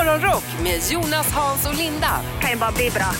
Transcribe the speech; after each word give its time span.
Morgonrock 0.00 0.44
med 0.62 0.80
Jonas, 0.90 1.32
Hans 1.32 1.66
och 1.68 1.74
Linda. 1.74 2.20
kan 2.40 2.50
ju 2.50 2.56
bara 2.56 2.72
bli 2.72 2.90
bra. 2.90 3.12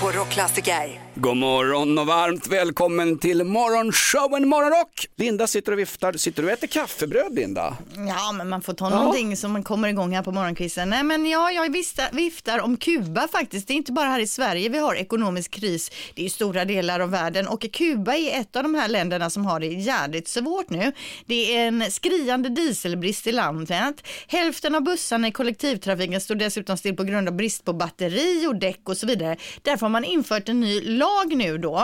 På 0.00 0.10
Rockklassiker. 0.18 1.05
God 1.18 1.36
morgon 1.36 1.98
och 1.98 2.06
varmt 2.06 2.46
välkommen 2.46 3.18
till 3.18 3.44
morgonshowen 3.44 4.48
Morgonrock. 4.48 5.06
Linda 5.16 5.46
sitter 5.46 5.72
och 5.72 5.78
viftar. 5.78 6.12
Sitter 6.12 6.42
du 6.42 6.48
och 6.48 6.52
äter 6.54 6.66
kaffebröd 6.66 7.34
Linda? 7.34 7.76
Ja, 8.08 8.32
men 8.32 8.48
man 8.48 8.62
får 8.62 8.72
ta 8.72 8.88
någonting 8.88 9.36
som 9.36 9.52
man 9.52 9.62
kommer 9.62 9.88
igång 9.88 10.14
här 10.14 10.22
på 10.22 10.32
morgonkvisten. 10.32 10.90
Nej, 10.90 11.02
men 11.02 11.26
ja, 11.26 11.50
jag 11.50 11.72
viftar, 11.72 12.08
viftar 12.12 12.60
om 12.60 12.76
Kuba 12.76 13.28
faktiskt. 13.28 13.68
Det 13.68 13.74
är 13.74 13.76
inte 13.76 13.92
bara 13.92 14.06
här 14.06 14.20
i 14.20 14.26
Sverige 14.26 14.68
vi 14.68 14.78
har 14.78 14.94
ekonomisk 14.94 15.50
kris. 15.50 15.90
Det 16.14 16.20
är 16.20 16.24
ju 16.24 16.30
stora 16.30 16.64
delar 16.64 17.00
av 17.00 17.10
världen 17.10 17.48
och 17.48 17.72
Kuba 17.72 18.14
är 18.14 18.40
ett 18.40 18.56
av 18.56 18.62
de 18.62 18.74
här 18.74 18.88
länderna 18.88 19.30
som 19.30 19.46
har 19.46 19.60
det 19.60 19.66
jädrigt 19.66 20.28
svårt 20.28 20.70
nu. 20.70 20.92
Det 21.26 21.56
är 21.56 21.68
en 21.68 21.90
skriande 21.90 22.48
dieselbrist 22.48 23.26
i 23.26 23.32
landet. 23.32 24.06
Hälften 24.26 24.74
av 24.74 24.82
bussarna 24.82 25.28
i 25.28 25.32
kollektivtrafiken 25.32 26.20
står 26.20 26.34
dessutom 26.34 26.76
still 26.76 26.96
på 26.96 27.04
grund 27.04 27.28
av 27.28 27.34
brist 27.34 27.64
på 27.64 27.72
batteri 27.72 28.46
och 28.46 28.56
däck 28.56 28.80
och 28.84 28.96
så 28.96 29.06
vidare. 29.06 29.36
Därför 29.62 29.80
har 29.86 29.90
man 29.90 30.04
infört 30.04 30.48
en 30.48 30.60
ny 30.60 30.80
lag 30.80 31.05
nu 31.36 31.58
då. 31.58 31.76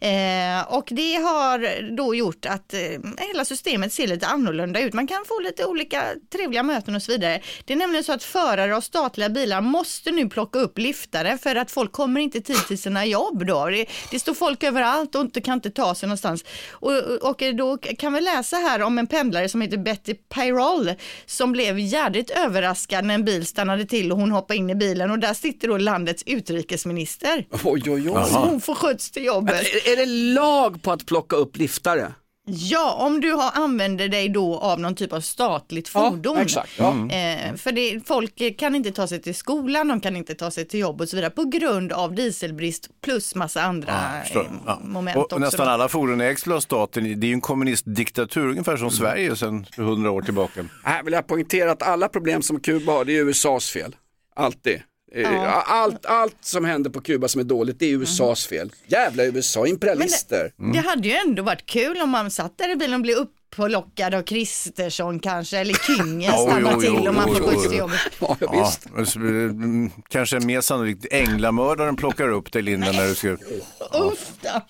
Eh, 0.00 0.74
och 0.74 0.88
det 0.90 1.14
har 1.14 1.90
då 1.96 2.14
gjort 2.14 2.46
att 2.46 2.74
eh, 2.74 2.80
hela 3.18 3.44
systemet 3.44 3.92
ser 3.92 4.06
lite 4.06 4.26
annorlunda 4.26 4.80
ut. 4.80 4.94
Man 4.94 5.06
kan 5.06 5.24
få 5.28 5.40
lite 5.40 5.64
olika 5.64 6.04
trevliga 6.32 6.62
möten 6.62 6.94
och 6.94 7.02
så 7.02 7.12
vidare. 7.12 7.40
Det 7.64 7.72
är 7.72 7.76
nämligen 7.76 8.04
så 8.04 8.12
att 8.12 8.22
förare 8.22 8.76
av 8.76 8.80
statliga 8.80 9.28
bilar 9.28 9.60
måste 9.60 10.10
nu 10.10 10.28
plocka 10.28 10.58
upp 10.58 10.78
liftare 10.78 11.38
för 11.38 11.56
att 11.56 11.70
folk 11.70 11.92
kommer 11.92 12.20
inte 12.20 12.40
tid 12.40 12.66
till 12.68 12.78
sina 12.78 13.06
jobb 13.06 13.46
då. 13.46 13.66
Det, 13.66 13.86
det 14.10 14.20
står 14.20 14.34
folk 14.34 14.62
överallt 14.62 15.14
och 15.14 15.20
inte, 15.20 15.40
kan 15.40 15.54
inte 15.54 15.70
ta 15.70 15.94
sig 15.94 16.06
någonstans. 16.06 16.44
Och, 16.70 16.92
och 17.22 17.42
då 17.54 17.78
kan 17.78 18.12
vi 18.12 18.20
läsa 18.20 18.56
här 18.56 18.82
om 18.82 18.98
en 18.98 19.06
pendlare 19.06 19.48
som 19.48 19.60
heter 19.60 19.76
Betty 19.76 20.14
Pyrol 20.14 20.92
som 21.26 21.52
blev 21.52 21.78
jädrigt 21.78 22.30
överraskad 22.30 23.04
när 23.04 23.14
en 23.14 23.24
bil 23.24 23.46
stannade 23.46 23.84
till 23.84 24.12
och 24.12 24.18
hon 24.18 24.30
hoppade 24.30 24.58
in 24.58 24.70
i 24.70 24.74
bilen 24.74 25.10
och 25.10 25.18
där 25.18 25.34
sitter 25.34 25.68
då 25.68 25.76
landets 25.76 26.22
utrikesminister. 26.26 27.46
Oj, 27.64 27.82
oj, 27.86 28.10
oj. 28.10 28.55
Hon 28.56 28.60
får 28.60 28.74
skjuts 28.74 29.10
till 29.10 29.24
jobbet. 29.24 29.54
Är, 29.54 29.92
är 29.92 29.96
det 29.96 30.06
lag 30.06 30.82
på 30.82 30.92
att 30.92 31.06
plocka 31.06 31.36
upp 31.36 31.56
liftare? 31.56 32.12
Ja, 32.48 32.92
om 32.94 33.20
du 33.20 33.32
har, 33.32 33.50
använder 33.54 34.08
dig 34.08 34.28
då 34.28 34.58
av 34.58 34.80
någon 34.80 34.94
typ 34.94 35.12
av 35.12 35.20
statligt 35.20 35.90
Ja, 35.94 36.10
fordon. 36.10 36.36
exakt, 36.38 36.70
ja. 36.78 36.90
Eh, 37.10 37.54
för 37.54 37.72
det, 37.72 38.00
folk 38.06 38.58
kan 38.58 38.74
inte 38.74 38.92
ta 38.92 39.06
sig 39.06 39.22
till 39.22 39.34
skolan, 39.34 39.88
de 39.88 40.00
kan 40.00 40.16
inte 40.16 40.34
ta 40.34 40.50
sig 40.50 40.64
till 40.68 40.80
jobb 40.80 41.00
och 41.00 41.08
så 41.08 41.16
vidare 41.16 41.30
på 41.30 41.44
grund 41.44 41.92
av 41.92 42.14
dieselbrist 42.14 42.88
plus 43.04 43.34
massa 43.34 43.62
andra 43.62 43.92
Ja, 44.34 44.40
eh, 44.40 44.46
Ja. 44.66 44.78
moment 44.84 45.16
och, 45.16 45.22
också. 45.24 45.34
och 45.34 45.40
nästan 45.40 45.66
då. 45.66 45.72
alla 45.72 45.88
fordon 45.88 46.20
ägs 46.20 46.46
av 46.48 46.60
staten. 46.60 47.04
Det 47.20 47.26
är 47.26 47.28
ju 47.28 47.34
en 47.34 47.40
kommunistdiktatur 47.40 48.48
ungefär 48.48 48.76
som 48.76 48.90
Sverige 48.90 49.36
sedan 49.36 49.66
100 49.76 50.10
år 50.10 50.22
tillbaka. 50.22 50.64
Här 50.84 51.02
vill 51.02 51.12
jag 51.12 51.26
poängtera 51.26 51.70
att 51.72 51.82
alla 51.82 52.08
problem 52.08 52.42
som 52.42 52.60
Kuba 52.60 52.92
har, 52.92 53.04
det 53.04 53.16
är 53.18 53.22
USAs 53.22 53.70
fel. 53.70 53.96
Alltid. 54.36 54.80
Eh, 55.14 55.70
Allt, 55.72 56.06
allt 56.06 56.36
som 56.40 56.64
händer 56.64 56.90
på 56.90 57.00
Kuba 57.00 57.28
som 57.28 57.40
är 57.40 57.44
dåligt, 57.44 57.78
det 57.78 57.86
är 57.86 57.90
USAs 57.90 58.46
fel. 58.46 58.72
Jävla 58.86 59.24
USA, 59.24 59.66
imperialister. 59.66 60.52
Det 60.72 60.78
hade 60.78 61.08
ju 61.08 61.14
ändå 61.14 61.42
varit 61.42 61.66
kul 61.66 62.00
om 62.02 62.10
man 62.10 62.30
satt 62.30 62.58
där 62.58 62.72
i 62.72 62.76
bilen 62.76 62.94
och 62.94 63.00
blev 63.00 63.16
upplockad 63.16 64.14
av 64.14 64.22
Kristersson 64.22 65.18
kanske, 65.18 65.58
eller 65.58 65.74
Kungen 65.74 66.32
Jo, 66.36 66.46
stannar 66.46 66.80
till 66.80 66.92
jo, 66.96 67.08
och 67.08 67.14
man 67.14 67.34
får 67.34 67.34
skjuts 67.50 67.68
till 67.68 67.78
jobbet. 67.78 68.00
Ja, 68.20 68.36
ja, 68.40 68.72
Ja, 68.94 69.00
mm, 69.16 69.90
kanske 70.08 70.40
mer 70.40 70.60
sannolikt 70.60 71.06
änglamördaren 71.10 71.96
plockar 71.96 72.28
upp 72.28 72.52
dig 72.52 72.62
Linda 72.62 72.92
när 72.92 73.08
du 73.08 73.14
ska... 73.14 73.28
Uff 73.30 74.32
då. 74.40 74.60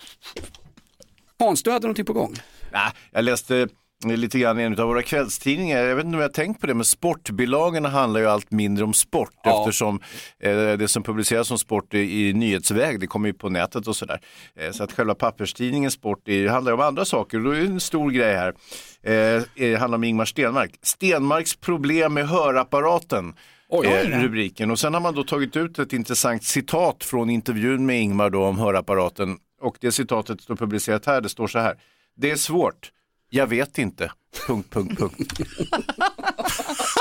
Hans, 1.38 1.62
du 1.62 1.70
hade 1.70 1.82
någonting 1.86 2.04
på 2.04 2.12
gång. 2.12 2.34
Nej, 2.72 2.90
jag 3.12 3.24
läste 3.24 3.68
lite 4.04 4.38
grann 4.38 4.60
i 4.60 4.62
en 4.62 4.80
av 4.80 4.88
våra 4.88 5.02
kvällstidningar, 5.02 5.78
jag 5.78 5.96
vet 5.96 6.04
inte 6.04 6.16
om 6.16 6.20
jag 6.20 6.28
har 6.28 6.32
tänkt 6.32 6.60
på 6.60 6.66
det, 6.66 6.74
men 6.74 6.84
sportbilagorna 6.84 7.88
handlar 7.88 8.20
ju 8.20 8.26
allt 8.26 8.50
mindre 8.50 8.84
om 8.84 8.94
sport 8.94 9.30
Ja. 9.44 9.60
eftersom 9.60 10.00
eh, 10.40 10.52
det 10.72 10.88
som 10.88 11.02
publiceras 11.02 11.48
som 11.48 11.58
sport 11.58 11.94
i, 11.94 12.28
i 12.28 12.32
nyhetsväg, 12.32 13.00
det 13.00 13.06
kommer 13.06 13.28
ju 13.28 13.34
på 13.34 13.48
nätet 13.48 13.86
och 13.86 13.96
sådär. 13.96 14.20
Eh, 14.56 14.70
så 14.70 14.84
att 14.84 14.92
själva 14.92 15.14
papperstidningen 15.14 15.90
sport 15.90 16.28
är, 16.28 16.48
handlar 16.48 16.72
om 16.72 16.80
andra 16.80 17.04
saker 17.04 17.38
och 17.38 17.44
då 17.44 17.50
är 17.50 17.60
det 17.60 17.66
en 17.66 17.80
stor 17.80 18.10
grej 18.10 18.34
här. 18.34 18.54
Eh, 19.02 19.42
det 19.54 19.76
handlar 19.76 19.96
om 19.96 20.04
Ingmar 20.04 20.24
Stenmark. 20.24 20.70
Stenmarks 20.82 21.56
problem 21.56 22.14
med 22.14 22.28
hörapparaten. 22.28 23.34
Oj. 23.68 23.86
Eh, 23.86 24.22
rubriken 24.22 24.70
och 24.70 24.78
sen 24.78 24.94
har 24.94 25.00
man 25.00 25.14
då 25.14 25.24
tagit 25.24 25.56
ut 25.56 25.78
ett 25.78 25.92
intressant 25.92 26.44
citat 26.44 27.04
från 27.04 27.30
intervjun 27.30 27.86
med 27.86 28.00
Ingmar 28.02 28.30
då 28.30 28.44
om 28.44 28.58
hörapparaten 28.58 29.38
och 29.60 29.76
det 29.80 29.92
citatet 29.92 30.40
står 30.40 30.56
publicerat 30.56 31.06
här, 31.06 31.20
det 31.20 31.28
står 31.28 31.46
så 31.46 31.58
här. 31.58 31.74
Det 32.16 32.30
är 32.30 32.36
svårt, 32.36 32.90
jag 33.30 33.46
vet 33.46 33.78
inte. 33.78 34.12
Punkt, 34.46 34.70
punkt, 34.70 34.98
punkt. 34.98 35.40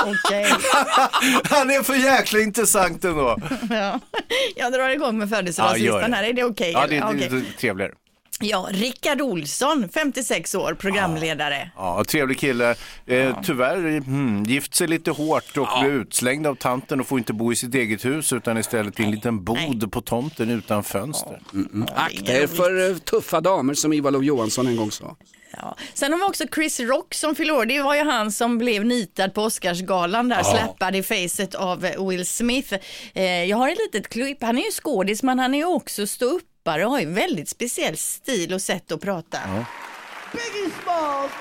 Okej. 0.06 0.46
Han 1.44 1.70
är 1.70 1.82
för 1.82 1.94
jäkla 1.94 2.40
intressant 2.40 3.04
ändå. 3.04 3.36
Ja. 3.70 4.00
Jag 4.56 4.72
drar 4.72 4.88
igång 4.88 5.18
med 5.18 5.26
Ja, 5.28 5.30
gör 5.30 5.36
födelsedagslistan 5.36 6.10
det. 6.10 6.16
här, 6.16 6.24
är 6.24 6.32
det 6.32 6.44
okej? 6.44 6.72
Ja, 6.72 6.86
det 6.86 6.96
eller? 6.96 7.06
är 7.06 7.26
Okej. 7.26 7.44
trevligare. 7.58 7.92
Ja, 8.40 8.68
Rickard 8.70 9.20
Olsson, 9.20 9.88
56 9.94 10.54
år, 10.54 10.74
programledare. 10.74 11.70
Ja, 11.76 12.04
trevlig 12.04 12.38
kille. 12.38 12.74
Eh, 13.06 13.38
tyvärr 13.42 13.76
mm, 13.76 14.44
gift 14.44 14.74
sig 14.74 14.88
lite 14.88 15.10
hårt 15.10 15.56
och 15.56 15.68
blev 15.80 15.92
utslängd 15.94 16.46
av 16.46 16.54
tanten 16.54 17.00
och 17.00 17.06
får 17.06 17.18
inte 17.18 17.32
bo 17.32 17.52
i 17.52 17.56
sitt 17.56 17.74
eget 17.74 18.04
hus 18.04 18.32
utan 18.32 18.58
istället 18.58 19.00
i 19.00 19.02
en 19.04 19.10
liten 19.10 19.44
bod 19.44 19.92
på 19.92 20.00
tomten 20.00 20.50
utan 20.50 20.84
fönster. 20.84 21.40
Akta 21.94 22.32
er 22.32 22.46
för 22.46 22.90
eh, 22.90 22.96
tuffa 22.96 23.40
damer 23.40 23.74
som 23.74 23.92
Ivar 23.92 24.10
Lo-Johansson 24.10 24.66
en 24.66 24.76
gång 24.76 24.90
sa. 24.90 25.16
Ja. 25.56 25.76
Sen 25.94 26.12
har 26.12 26.18
vi 26.18 26.24
också 26.24 26.44
Chris 26.54 26.80
Rock 26.80 27.14
som 27.14 27.34
fyller 27.34 27.54
år. 27.54 27.66
Det 27.66 27.82
var 27.82 27.94
ju 27.94 28.04
han 28.04 28.32
som 28.32 28.58
blev 28.58 28.84
nitad 28.84 29.34
på 29.34 29.42
Oscarsgalan 29.42 30.28
där, 30.28 30.42
släppad 30.42 30.96
i 30.96 31.02
facet 31.02 31.54
av 31.54 31.80
Will 32.08 32.26
Smith. 32.26 32.74
Eh, 33.14 33.44
jag 33.44 33.56
har 33.56 33.68
ett 33.68 33.78
litet 33.78 34.08
klipp, 34.08 34.42
han 34.42 34.58
är 34.58 34.62
ju 34.64 34.70
skådis 34.70 35.22
men 35.22 35.38
han 35.38 35.54
är 35.54 35.58
ju 35.58 35.64
också 35.64 36.06
ståuppare 36.06 36.84
och 36.84 36.90
har 36.90 37.00
ju 37.00 37.06
väldigt 37.12 37.48
speciell 37.48 37.96
stil 37.96 38.54
och 38.54 38.62
sätt 38.62 38.92
att 38.92 39.00
prata. 39.00 39.38
Biggie 40.32 40.70
Smalls 40.82 41.32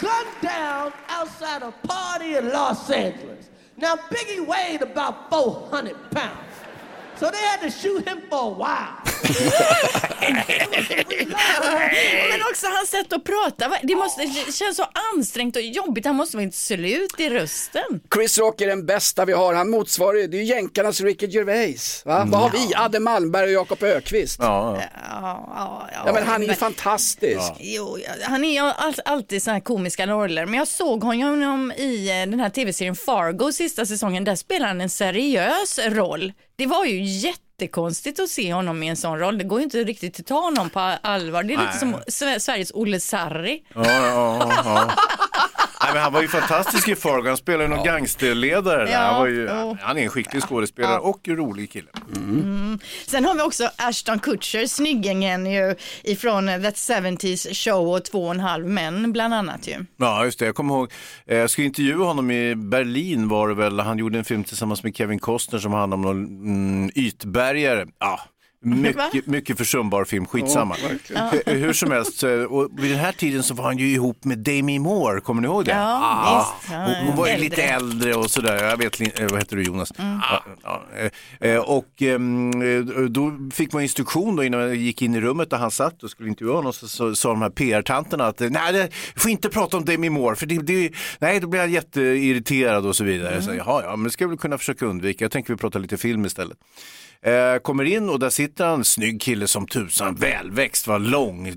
gunned 0.00 0.40
down 0.40 0.92
outside 1.20 1.62
a 1.62 1.72
party 1.82 2.36
in 2.38 2.48
Los 2.48 2.90
Angeles. 2.90 3.44
Now, 3.76 3.96
Biggie 4.10 4.40
weighed 4.46 4.82
about 4.82 5.14
400 5.30 5.94
pounds. 6.10 6.47
So 7.20 7.26
they 7.30 7.44
had 7.50 7.60
to 7.60 7.70
shoot 7.70 8.08
him 8.08 8.20
for 8.30 8.52
a 8.52 8.54
while. 8.58 9.08
Men 12.30 12.40
också 12.50 12.66
hans 12.66 12.90
sätt 12.90 13.12
att 13.12 13.24
prata, 13.24 13.70
det, 13.82 13.94
måste, 13.96 14.22
det 14.22 14.52
känns 14.52 14.76
så 14.76 14.84
ansträngt 15.14 15.56
och 15.56 15.62
jobbigt, 15.62 16.06
han 16.06 16.16
måste 16.16 16.36
vara 16.36 16.46
ett 16.46 16.54
slut 16.54 17.20
i 17.20 17.30
rösten. 17.30 18.00
Chris 18.14 18.38
Rock 18.38 18.60
är 18.60 18.66
den 18.66 18.86
bästa 18.86 19.24
vi 19.24 19.32
har, 19.32 19.54
han 19.54 19.70
motsvarar 19.70 20.18
ju, 20.18 20.26
det 20.26 20.36
är 20.36 20.38
ju 20.38 20.44
jänkarnas 20.44 21.00
Ricky 21.00 21.26
Gervais. 21.26 22.02
Va? 22.06 22.24
Vad 22.26 22.40
har 22.40 22.50
vi? 22.50 22.74
Adde 22.76 23.00
Malmberg 23.00 23.44
och 23.46 23.62
Jakob 23.62 23.82
Ökvist. 23.82 24.38
Ja, 24.42 24.78
Ja, 25.10 25.44
Ja, 25.56 25.88
ja, 26.06 26.12
men 26.12 26.26
han 26.26 26.42
är 26.42 26.46
ju 26.46 26.54
fantastisk. 26.54 27.52
Jo, 27.58 27.98
han 28.22 28.44
är 28.44 28.52
ju 28.52 28.58
all, 28.58 28.94
alltid 29.04 29.42
sådana 29.42 29.54
här 29.54 29.64
komiska 29.64 30.06
roller, 30.06 30.46
men 30.46 30.54
jag 30.54 30.68
såg 30.68 31.02
honom 31.04 31.72
i 31.76 32.08
eh, 32.10 32.30
den 32.30 32.40
här 32.40 32.50
tv-serien 32.50 32.96
Fargo 32.96 33.52
sista 33.52 33.86
säsongen, 33.86 34.24
där 34.24 34.36
spelar 34.36 34.66
han 34.66 34.80
en 34.80 34.90
seriös 34.90 35.78
roll. 35.86 36.32
Det 36.58 36.66
var 36.66 36.84
ju 36.84 37.02
jättekonstigt 37.02 38.20
att 38.20 38.28
se 38.30 38.52
honom 38.52 38.82
i 38.82 38.88
en 38.88 38.96
sån 38.96 39.18
roll, 39.18 39.38
det 39.38 39.44
går 39.44 39.58
ju 39.60 39.64
inte 39.64 39.84
riktigt 39.84 40.20
att 40.20 40.26
ta 40.26 40.40
honom 40.40 40.70
på 40.70 40.80
allvar. 40.80 41.42
Det 41.42 41.54
är 41.54 41.58
lite 41.58 41.78
som 41.78 41.94
Sve- 41.94 42.38
Sveriges 42.38 42.70
Olle 42.74 43.00
Sarri. 43.00 43.62
ja, 43.74 43.82
ja, 43.92 44.52
ja. 44.64 44.90
Nej, 45.88 45.94
men 45.94 46.02
han 46.02 46.12
var 46.12 46.22
ju 46.22 46.28
fantastisk 46.28 46.88
i 46.88 46.94
Fargo, 46.94 47.28
han 47.28 47.36
spelade 47.36 47.64
ju 47.64 47.70
någon 47.70 47.84
gangsterledare. 47.84 48.84
där. 48.84 48.92
Ja, 48.92 48.98
han, 48.98 49.18
var 49.18 49.26
ju, 49.26 49.48
han 49.80 49.98
är 49.98 50.02
en 50.02 50.08
skicklig 50.08 50.42
skådespelare 50.42 50.98
och 50.98 51.28
en 51.28 51.36
rolig 51.36 51.72
kille. 51.72 51.88
Sen 53.06 53.24
har 53.24 53.34
vi 53.34 53.42
också 53.42 53.70
Ashton 53.76 54.18
Kutcher, 54.18 54.66
snyggingen 54.66 55.46
ju 55.46 55.74
ifrån 56.02 56.46
That 56.46 56.74
70s 56.74 57.54
Show 57.54 57.88
och 57.88 58.04
Två 58.04 58.24
och 58.24 58.34
en 58.34 58.40
halv 58.40 58.66
män 58.66 59.12
bland 59.12 59.34
annat 59.34 59.68
ju. 59.68 59.84
Ja, 59.96 60.24
just 60.24 60.38
det. 60.38 60.46
Jag 60.46 60.54
kommer 60.54 60.74
ihåg, 60.74 60.92
eh, 61.26 61.36
jag 61.38 61.50
skulle 61.50 61.66
intervjua 61.66 62.04
honom 62.04 62.30
i 62.30 62.54
Berlin 62.54 63.28
var 63.28 63.48
det 63.48 63.54
väl. 63.54 63.80
Han 63.80 63.98
gjorde 63.98 64.18
en 64.18 64.24
film 64.24 64.44
tillsammans 64.44 64.82
med 64.82 64.96
Kevin 64.96 65.18
Costner 65.18 65.58
som 65.58 65.72
handlade 65.72 65.94
om 65.94 66.02
någon 66.02 66.24
mm, 66.24 66.90
ytbärgare. 66.94 67.86
Ja, 67.98 68.20
mycket, 68.60 69.26
mycket 69.26 69.58
försumbar 69.58 70.04
film, 70.04 70.26
skitsamma. 70.26 70.74
Hur- 70.74 71.54
Hur 71.54 71.72
som 71.72 71.90
helst, 71.90 72.22
eh, 72.22 72.30
och 72.30 72.68
vid 72.78 72.90
den 72.90 73.00
här 73.00 73.12
tiden 73.12 73.42
så 73.42 73.54
var 73.54 73.64
han 73.64 73.78
ju 73.78 73.86
ihop 73.88 74.24
med 74.24 74.38
Demi 74.38 74.78
Moore, 74.78 75.20
kommer 75.20 75.42
ni 75.42 75.46
ihåg 75.48 75.64
det? 75.64 75.70
Ja, 75.70 76.46
visst. 76.60 76.72
Ja, 76.72 76.84
Hon, 76.84 77.06
hon 77.06 77.16
var 77.16 77.26
ju 77.26 77.32
äldre. 77.32 77.48
lite 77.48 77.62
äldre 77.62 78.14
och 78.14 78.30
sådär, 78.30 78.64
jag 78.64 78.76
vet 78.76 79.00
inte, 79.00 79.26
vad 79.26 79.38
heter 79.38 79.56
du 79.56 79.62
Jonas? 79.62 79.92
Ja, 79.96 80.42
ja, 80.62 80.82
eh, 81.40 81.50
eh, 81.50 81.60
och 81.60 82.02
ehm, 82.02 82.62
eh, 82.62 83.02
då 83.02 83.32
fick 83.52 83.72
man 83.72 83.82
instruktion 83.82 84.36
då 84.36 84.44
innan 84.44 84.60
jag 84.60 84.76
gick 84.76 85.02
in 85.02 85.14
i 85.14 85.20
rummet 85.20 85.50
där 85.50 85.56
han 85.58 85.70
satt 85.70 86.02
och 86.02 86.10
skulle 86.10 86.28
intervjua 86.28 86.56
honom 86.56 86.72
så 86.72 86.88
så 86.88 87.14
sa 87.14 87.28
de 87.28 87.42
här 87.42 87.50
PR-tanterna 87.50 88.26
att 88.26 88.40
eh, 88.40 88.50
nej, 88.50 88.72
det, 88.72 88.88
får 89.16 89.30
inte 89.30 89.48
prata 89.48 89.76
om 89.76 89.84
Demi 89.84 90.10
Moore 90.10 90.36
för 90.36 90.46
det, 90.46 90.58
det, 90.58 90.90
nej, 91.18 91.40
då 91.40 91.46
blir 91.48 91.60
han 91.60 91.72
jätteirriterad 91.72 92.86
och 92.86 92.96
så 92.96 93.04
vidare. 93.04 93.42
Så, 93.42 93.54
Jaha, 93.54 93.82
ja, 93.84 93.96
men 93.96 94.04
det 94.04 94.10
ska 94.10 94.24
jag 94.24 94.28
väl 94.28 94.38
kunna 94.38 94.58
försöka 94.58 94.86
undvika, 94.86 95.24
jag 95.24 95.32
tänker 95.32 95.52
vi 95.52 95.56
prata 95.56 95.78
lite 95.78 95.96
film 95.96 96.24
istället. 96.26 96.58
Eh, 97.22 97.58
kommer 97.58 97.84
in 97.84 98.08
och 98.08 98.18
där 98.18 98.30
sitter 98.30 98.66
han, 98.66 98.84
snygg 98.84 99.20
kille 99.20 99.46
som 99.46 99.66
tusan, 99.66 100.14
välväxt, 100.14 100.86
var 100.86 100.98
lång, 100.98 101.54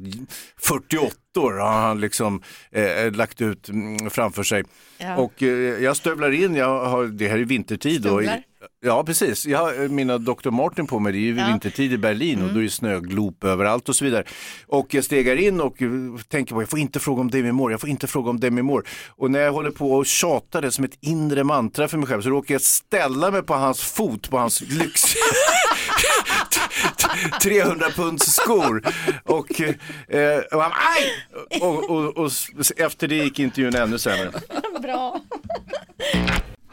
48 0.57 1.15
år 1.39 1.53
har 1.53 1.81
han 1.81 2.01
liksom 2.01 2.41
eh, 2.71 3.11
lagt 3.11 3.41
ut 3.41 3.69
mm, 3.69 4.09
framför 4.09 4.43
sig. 4.43 4.63
Ja. 4.97 5.17
Och 5.17 5.43
eh, 5.43 5.49
jag 5.83 5.97
stövlar 5.97 6.31
in, 6.31 6.55
jag 6.55 6.85
har, 6.85 7.05
det 7.05 7.27
här 7.27 7.37
är 7.37 7.45
vintertid. 7.45 8.01
Stövlar? 8.01 8.43
Ja, 8.85 9.03
precis. 9.03 9.45
Jag 9.45 9.59
har 9.59 9.83
eh, 9.83 9.89
mina 9.89 10.17
Dr. 10.17 10.49
Martin 10.49 10.87
på 10.87 10.99
mig, 10.99 11.11
det 11.13 11.17
är 11.17 11.21
ju 11.21 11.35
Ja. 11.37 11.47
vintertid 11.47 11.93
i 11.93 11.97
Berlin 11.97 12.41
och 12.41 12.53
då 12.53 12.59
är 12.59 12.63
det 12.63 12.69
snöglop 12.69 13.43
överallt 13.43 13.89
och 13.89 13.95
så 13.95 14.05
vidare. 14.05 14.23
Och 14.67 14.93
jag 14.93 15.03
stegar 15.03 15.35
in 15.35 15.61
och 15.61 15.81
eh, 15.81 15.89
tänker 16.27 16.55
på, 16.55 16.61
jag 16.61 16.69
får 16.69 16.79
inte 16.79 16.99
fråga 16.99 17.21
om 17.21 17.31
Demi 17.31 17.51
Moore, 17.51 17.73
jag 17.73 17.81
får 17.81 17.89
inte 17.89 18.07
fråga 18.07 18.29
om 18.29 18.39
Demi 18.39 18.61
Moore. 18.61 18.85
Och 19.09 19.31
när 19.31 19.39
jag 19.39 19.51
håller 19.53 19.71
på 19.71 19.91
och 19.93 20.05
tjatar 20.05 20.61
det 20.61 20.71
som 20.71 20.83
ett 20.85 20.97
inre 21.01 21.43
mantra 21.43 21.87
för 21.87 21.97
mig 21.97 22.07
själv 22.07 22.21
så 22.21 22.29
råkar 22.29 22.55
jag 22.55 22.61
ställa 22.61 23.31
mig 23.31 23.43
på 23.43 23.53
hans 23.53 23.81
fot, 23.81 24.29
på 24.29 24.37
hans 24.37 24.61
lyx... 24.61 25.01
300 27.41 27.85
punds 27.95 28.25
skor 28.35 28.81
och, 29.23 29.61
eh, 29.61 30.39
och 30.51 30.61
han, 30.61 30.71
aj! 30.71 31.61
Och, 31.61 31.89
och, 31.89 32.17
och, 32.17 32.25
s- 32.27 32.71
efter 32.77 33.07
det 33.07 33.15
gick 33.15 33.39
intervjun 33.39 33.75
ännu 33.75 33.99
sämre. 33.99 34.31
Bra. 34.81 35.21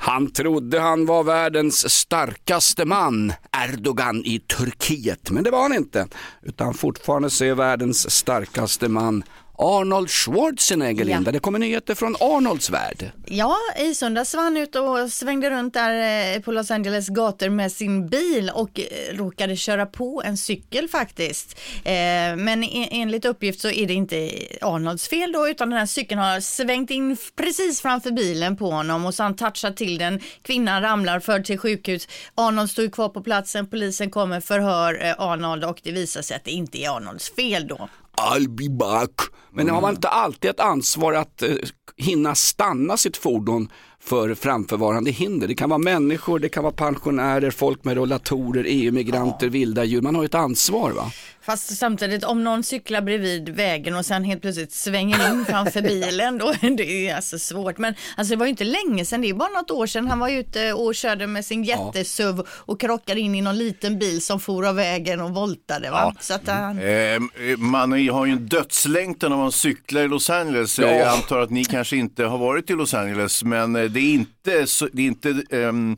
Han 0.08 0.31
trodde 0.31 0.81
han 0.81 1.06
var 1.06 1.25
världens 1.25 1.90
starkaste 1.90 2.84
man, 2.84 3.32
Erdogan 3.52 4.25
i 4.25 4.38
Turkiet, 4.38 5.31
men 5.31 5.44
det 5.44 5.50
var 5.50 5.62
han 5.62 5.75
inte. 5.75 6.06
Utan 6.43 6.75
fortfarande 6.75 7.31
så 7.31 7.44
är 7.44 7.55
världens 7.55 8.10
starkaste 8.10 8.88
man 8.88 9.22
Arnold 9.60 10.10
Schwarzenegger, 10.10 11.05
Ja. 11.05 11.14
Linda. 11.16 11.32
Det 11.32 11.38
kommer 11.38 11.58
nyheter 11.58 11.94
från 11.94 12.16
Arnolds 12.20 12.70
värld. 12.70 13.10
Ja, 13.26 13.56
i 13.78 13.94
söndags 13.94 14.34
var 14.34 14.43
han 14.43 14.56
ute 14.56 14.81
och 14.81 15.12
svängde 15.12 15.50
runt 15.50 15.75
där 15.75 16.34
eh, 16.37 16.40
på 16.40 16.52
Los 16.52 16.70
Angeles 16.70 17.08
gator 17.08 17.49
med 17.49 17.72
sin 17.72 18.08
bil 18.08 18.50
och 18.55 18.81
eh, 18.81 19.16
råkade 19.16 19.56
köra 19.56 19.87
på 19.87 20.22
en 20.25 20.37
cykel 20.37 20.88
faktiskt. 20.88 21.58
Eh, 21.84 21.93
Men 22.37 22.64
e- 22.64 22.88
enligt 22.90 23.25
uppgift 23.25 23.60
så 23.60 23.70
är 23.70 23.87
det 23.87 23.94
inte 23.94 24.31
Arnolds 24.60 25.08
fel 25.08 25.32
då, 25.32 25.49
utan 25.49 25.70
den 25.70 25.78
här 25.78 25.87
cykeln 25.87 26.20
har 26.20 26.40
svängt 26.40 26.90
in 26.90 27.16
precis 27.37 27.81
framför 27.81 28.10
bilen 28.10 28.56
på 28.56 28.70
honom 28.70 29.06
och 29.06 29.14
så 29.14 29.22
han 29.22 29.37
touchat 29.37 29.76
till 29.76 29.99
den. 29.99 30.20
Kvinnan 30.43 30.82
ramlar, 30.82 31.20
förd 31.20 31.44
till 31.44 31.58
sjukhus. 31.58 32.08
Arnold 32.34 32.70
står 32.70 32.88
kvar 32.90 33.08
på 33.08 33.20
platsen, 33.22 33.66
polisen 33.66 34.10
kommer, 34.10 34.40
förhör 34.40 35.14
Arnold 35.19 35.64
och 35.64 35.81
det 35.82 35.93
visar 35.93 36.22
sig 36.22 36.37
att 36.37 36.44
det 36.44 36.50
inte 36.50 36.78
är 36.78 36.96
Arnolds 36.96 37.31
fel 37.34 37.66
då. 37.69 37.88
I'll 38.19 38.49
be 38.49 38.69
back. 38.69 39.11
Men 39.53 39.69
har 39.69 39.81
man 39.81 39.94
inte 39.94 40.09
alltid 40.09 40.50
ett 40.50 40.61
ansvar 40.61 41.12
att 41.12 41.43
eh, 41.43 41.50
hinna 41.97 42.35
stanna 42.35 42.97
sitt 42.97 43.17
fordon 43.17 43.69
för 44.00 44.35
framförvarande 44.35 45.11
hinder? 45.11 45.49
Det 45.49 45.55
kan 45.55 45.70
vara 45.70 45.79
människor, 45.79 46.38
det 46.38 46.49
kan 46.49 46.62
vara 46.62 46.73
pensionärer, 46.73 47.50
folk 47.50 47.85
med 47.85 47.97
rollatorer, 47.97 48.65
EU-migranter, 48.69 49.49
vilda 49.49 49.85
djur. 49.85 50.00
Man 50.03 50.15
har 50.15 50.23
ju 50.23 50.26
ett 50.26 50.35
ansvar 50.35 50.91
va? 50.91 51.12
Fast 51.49 51.77
samtidigt 51.77 52.25
om 52.25 52.45
någon 52.45 52.62
cyklar 52.62 53.00
bredvid 53.03 53.49
vägen 53.49 53.95
och 53.95 54.06
sen 54.06 54.25
helt 54.25 54.43
plötsligt 54.43 54.73
svänger 54.73 55.31
in 55.33 55.45
framför 55.45 55.83
bilen 55.83 56.39
då 56.39 56.49
är 56.49 56.77
det 56.77 57.11
alltså 57.11 57.39
svårt. 57.39 57.79
Men 57.79 57.95
alltså 58.17 58.31
det 58.35 58.37
var 58.39 58.47
ju 58.47 58.50
inte 58.50 58.65
länge 58.65 59.05
sedan, 59.05 59.21
det 59.21 59.29
är 59.29 59.35
bara 59.35 59.49
något 59.49 59.71
år 59.71 59.87
sedan 59.87 60.06
han 60.09 60.19
var 60.19 60.29
ute 60.29 60.73
och 60.73 60.95
körde 60.95 61.27
med 61.27 61.45
sin 61.45 61.65
jättesuv 61.65 62.43
och 62.50 62.81
krockade 62.81 63.21
in 63.21 63.35
i 63.35 63.41
någon 63.41 63.59
liten 63.59 63.99
bil 63.99 64.23
som 64.23 64.41
for 64.41 64.67
av 64.67 64.75
vägen 64.75 65.21
och 65.21 65.31
voltade 65.31 65.91
va. 65.91 66.15
Så 66.21 66.35
att 66.35 66.49
han, 66.49 66.79
Eh, 66.79 67.21
man 67.59 67.93
har 67.93 68.27
ju 68.27 68.33
en 68.33 68.47
dödslängtan 68.49 69.31
när 69.31 69.37
man 69.39 69.53
cyklar 69.53 70.03
i 70.03 70.09
Los 70.09 70.31
Angeles. 70.31 70.79
Eh, 70.79 70.97
Jag 70.97 71.09
antar 71.09 71.41
att 71.41 71.51
ni 71.51 71.65
kanske 71.65 71.97
inte 71.97 72.25
har 72.25 72.39
varit 72.39 72.71
i 72.71 72.73
Los 72.73 72.94
Angeles, 72.94 73.44
men 73.44 73.77
eh, 73.77 73.83
det 73.85 74.01
är 74.01 74.12
inte, 74.15 74.67
så- 74.67 74.89
det 74.93 75.03
är 75.03 75.06
inte 75.06 75.43
ehm, 75.51 75.97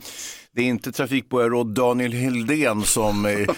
det 0.56 0.62
är 0.62 0.66
inte 0.66 0.92
trafikborgarråd 0.92 1.66
Daniel 1.74 2.12
Hildén 2.12 2.82
som, 2.82 3.26
eh, 3.26 3.48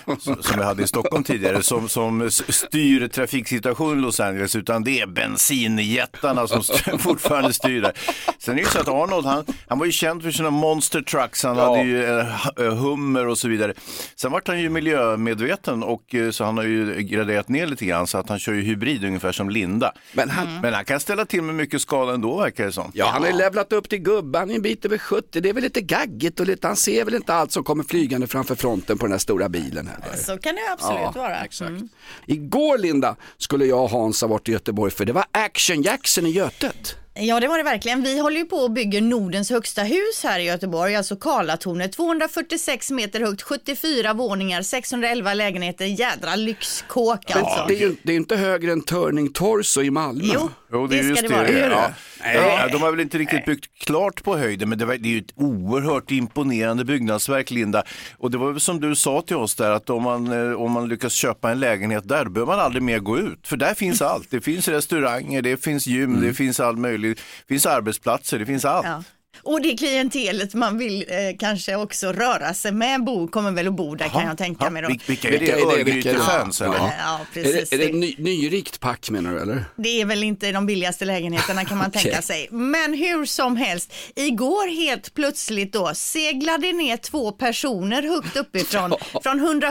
som 0.41 0.59
vi 0.59 0.63
hade 0.65 0.83
i 0.83 0.87
Stockholm 0.87 1.25
tidigare 1.25 1.63
som, 1.63 1.89
som 1.89 2.31
styr 2.31 3.09
trafiksituationen 3.09 3.99
i 3.99 4.03
Los 4.03 4.21
Angeles 4.21 4.57
utan 4.57 4.85
det 4.85 5.01
är 5.01 5.07
bensinjättarna 5.07 6.47
som 6.47 6.61
st- 6.61 6.99
fortfarande 6.99 7.53
styr 7.53 7.81
där. 7.81 7.93
Sen 8.39 8.53
är 8.55 8.57
det 8.57 8.63
ju 8.63 8.69
så 8.69 8.79
att 8.81 8.89
Arnold, 8.89 9.27
han, 9.27 9.45
han 9.69 9.79
var 9.79 9.87
ju 9.87 9.93
känd 9.93 10.23
för 10.23 10.31
sina 10.31 10.51
monster 10.51 11.01
trucks, 11.03 11.43
han 11.45 11.57
hade 11.57 11.83
ju 11.83 12.05
eh, 12.05 12.47
eh, 12.59 12.75
Hummer 12.77 13.27
och 13.27 13.39
så 13.39 13.49
vidare. 13.49 13.75
Sen 14.17 14.33
vart 14.33 14.49
han 14.49 14.61
ju 14.61 14.69
miljömedveten 14.71 15.83
och 15.83 16.15
så 16.33 16.45
han 16.45 16.57
har 16.57 16.65
ju 16.65 16.95
graderat 17.03 17.49
ner 17.49 17.67
lite 17.67 17.85
grann 17.87 18.07
så 18.07 18.19
att 18.19 18.29
han 18.29 18.39
kör 18.39 18.53
ju 18.53 18.61
hybrid 18.63 19.05
ungefär 19.05 19.33
som 19.33 19.51
Linda. 19.51 19.93
Men 20.13 20.31
han, 20.31 20.43
Mm. 20.43 20.61
Men 20.61 20.75
han 20.75 20.85
kan 20.85 21.01
ställa 21.01 21.25
till 21.25 21.43
med 21.43 21.55
mycket 21.55 21.83
skada 21.83 22.15
ändå 22.15 22.37
verkar 22.41 22.65
det 22.67 22.73
som. 22.73 22.91
Ja, 22.95 23.07
han 23.13 23.23
har 23.23 23.31
ju 23.31 23.37
levlat 23.37 23.73
upp 23.73 23.89
till 23.89 23.99
gubbe, 23.99 24.39
han 24.39 24.51
är 24.51 24.55
en 24.55 24.63
bit 24.63 24.85
över 24.85 24.99
70, 24.99 25.41
det 25.41 25.49
är 25.49 25.53
väl 25.53 25.63
lite 25.63 25.81
gaggigt 25.81 26.41
och 26.41 26.47
lite, 26.47 26.67
han 26.67 26.77
ser 26.83 27.05
väl 27.05 27.15
inte 27.15 27.35
allt 27.35 27.53
som 27.53 27.65
kommer 27.65 27.85
flygande 27.85 28.27
framför 28.27 28.55
fronten 28.55 28.99
på 28.99 29.07
den 29.07 29.13
här 29.13 29.19
stora 29.19 29.49
bilen 29.49 29.87
heller. 29.87 30.17
så 30.17 30.39
kan 30.39 30.55
det 30.55 30.73
absolut 30.73 31.17
vara. 31.17 31.45
Exakt. 31.45 31.71
Mm. 31.71 31.89
Igår 32.27 32.79
Linda 32.79 33.17
skulle 33.39 33.65
jag 33.65 33.83
och 33.83 33.91
Hans 33.91 34.21
ha 34.21 34.29
varit 34.29 34.49
i 34.49 34.53
Göteborg 34.53 34.93
för 34.93 35.05
det 35.05 35.13
var 35.13 35.25
Action 35.33 35.83
Jackson 35.83 36.27
i 36.27 36.31
Götet. 36.31 36.97
Ja 37.15 37.41
det 37.41 37.49
var 37.49 37.59
det 37.59 37.65
verkligen. 37.65 38.03
Vi 38.03 38.19
håller 38.19 38.37
ju 38.37 38.45
på 38.45 38.65
att 38.65 38.73
bygga 38.73 39.01
Nordens 39.01 39.51
högsta 39.51 39.83
hus 39.83 40.25
här 40.25 40.41
i 40.41 40.45
Göteborg, 40.45 40.97
alltså 40.97 41.17
Karlatornet. 41.17 41.93
246 41.93 42.91
meter 42.91 43.21
högt, 43.21 43.43
74 43.43 44.15
våningar, 44.15 44.63
611 44.63 45.35
lägenheter. 45.35 45.85
Jädra 45.85 46.37
lyxkåk 46.37 47.31
alltså. 47.31 47.65
det 47.69 47.75
är 47.75 47.81
ju 47.81 47.97
det 48.03 48.13
är 48.13 48.17
inte 48.17 48.37
högre 48.37 48.73
än 48.73 48.83
Turning 48.83 49.33
Torso 49.33 49.83
i 49.83 49.91
Malmö. 49.91 50.33
Jo, 50.35 50.51
Jo, 50.73 50.87
det, 50.87 50.99
är 50.99 51.03
det 51.03 51.17
ska 51.17 51.39
det. 51.39 51.53
det 51.53 51.69
vara. 51.69 51.71
Ja. 51.71 51.91
Nej. 52.25 52.37
Ja, 52.37 52.69
de 52.73 52.83
har 52.83 52.91
väl 52.91 53.01
inte 53.01 53.19
riktigt 53.19 53.45
byggt 53.45 53.85
klart 53.85 54.23
på 54.23 54.37
höjden, 54.37 54.69
men 54.69 54.79
det, 54.79 54.85
var, 54.85 54.97
det 54.97 55.09
är 55.09 55.13
ju 55.13 55.19
ett 55.19 55.33
oerhört 55.37 56.11
imponerande 56.11 56.85
byggnadsverk, 56.85 57.51
Linda. 57.51 57.83
Och 58.19 58.31
det 58.31 58.39
var 58.39 58.51
väl 58.51 58.61
som 58.61 58.81
du 58.81 58.95
sa 58.95 59.23
till 59.23 59.37
oss 59.37 59.55
där, 59.55 59.71
att 59.71 59.91
om 59.91 60.03
man, 60.03 60.51
eh, 60.51 60.61
om 60.61 60.73
man 60.73 60.89
lyckas 60.89 61.13
köpa 61.13 61.51
en 61.51 61.61
lägenhet 61.61 62.09
där, 62.09 62.25
då 62.25 62.31
behöver 62.31 62.53
man 62.53 62.65
aldrig 62.65 62.83
mer 62.83 62.99
gå 62.99 63.19
ut. 63.19 63.47
För 63.47 63.57
där 63.57 63.75
finns 63.75 64.03
allt. 64.03 64.31
Det 64.31 64.41
finns 64.41 64.69
restauranger, 64.69 65.43
det 65.43 65.65
finns 65.65 65.87
gym, 65.87 66.21
det 66.21 66.35
finns 66.35 66.61
all 66.61 66.77
möjligt, 66.77 67.02
det 67.03 67.21
finns 67.49 67.67
arbetsplatser, 67.67 68.39
det 68.39 68.47
finns 68.47 68.65
allt. 68.65 68.87
Ja. 68.87 69.03
Och 69.43 69.63
det 69.63 69.77
klientelet 69.77 70.55
man 70.55 70.79
vill 70.79 71.05
eh, 71.09 71.17
kanske 71.39 71.77
också 71.77 72.13
röra 72.13 72.55
sig 72.55 72.73
med 72.73 73.05
bo, 73.05 73.29
kommer 73.29 73.51
väl 73.51 73.69
att 73.69 73.75
bo 73.75 73.95
där 73.95 74.09
kan 74.09 74.27
jag 74.27 74.39
tänka 74.39 74.65
Ja, 74.65 74.71
mig 74.71 74.83
då. 74.83 74.89
vil- 74.89 75.01
vilka 75.07 75.29
är 75.29 75.39
det? 75.39 75.51
är 75.51 75.57
är? 75.57 75.79
Örgrytefans 75.79 76.61
eller? 76.61 76.75
Ja. 76.75 76.93
Ja, 76.99 77.21
Är 77.21 77.43
precis. 77.43 77.71
det, 77.71 77.77
är 77.77 77.87
det 77.87 77.93
ny, 77.93 78.15
nyrikt 78.19 78.81
pack 78.81 79.11
menar 79.11 79.33
du 79.33 79.41
eller? 79.41 79.65
Det 79.77 80.01
är 80.01 80.05
väl 80.05 80.23
inte 80.25 80.53
de 80.53 80.67
billigaste 80.67 81.05
lägenheterna 81.05 81.65
kan 81.65 81.79
man 81.79 81.87
Okej. 81.91 82.03
tänka 82.03 82.23
sig. 82.23 82.49
Men 82.51 82.95
hur 82.95 83.25
som 83.25 83.57
helst, 83.57 83.93
igår 84.15 84.75
helt 84.87 85.15
plötsligt 85.15 85.73
då 85.73 85.91
seglade 85.95 86.73
ner 86.73 86.97
två 86.97 87.33
personer 87.33 88.03
högt 88.03 88.37
uppifrån. 88.37 88.95
Från 89.23 89.63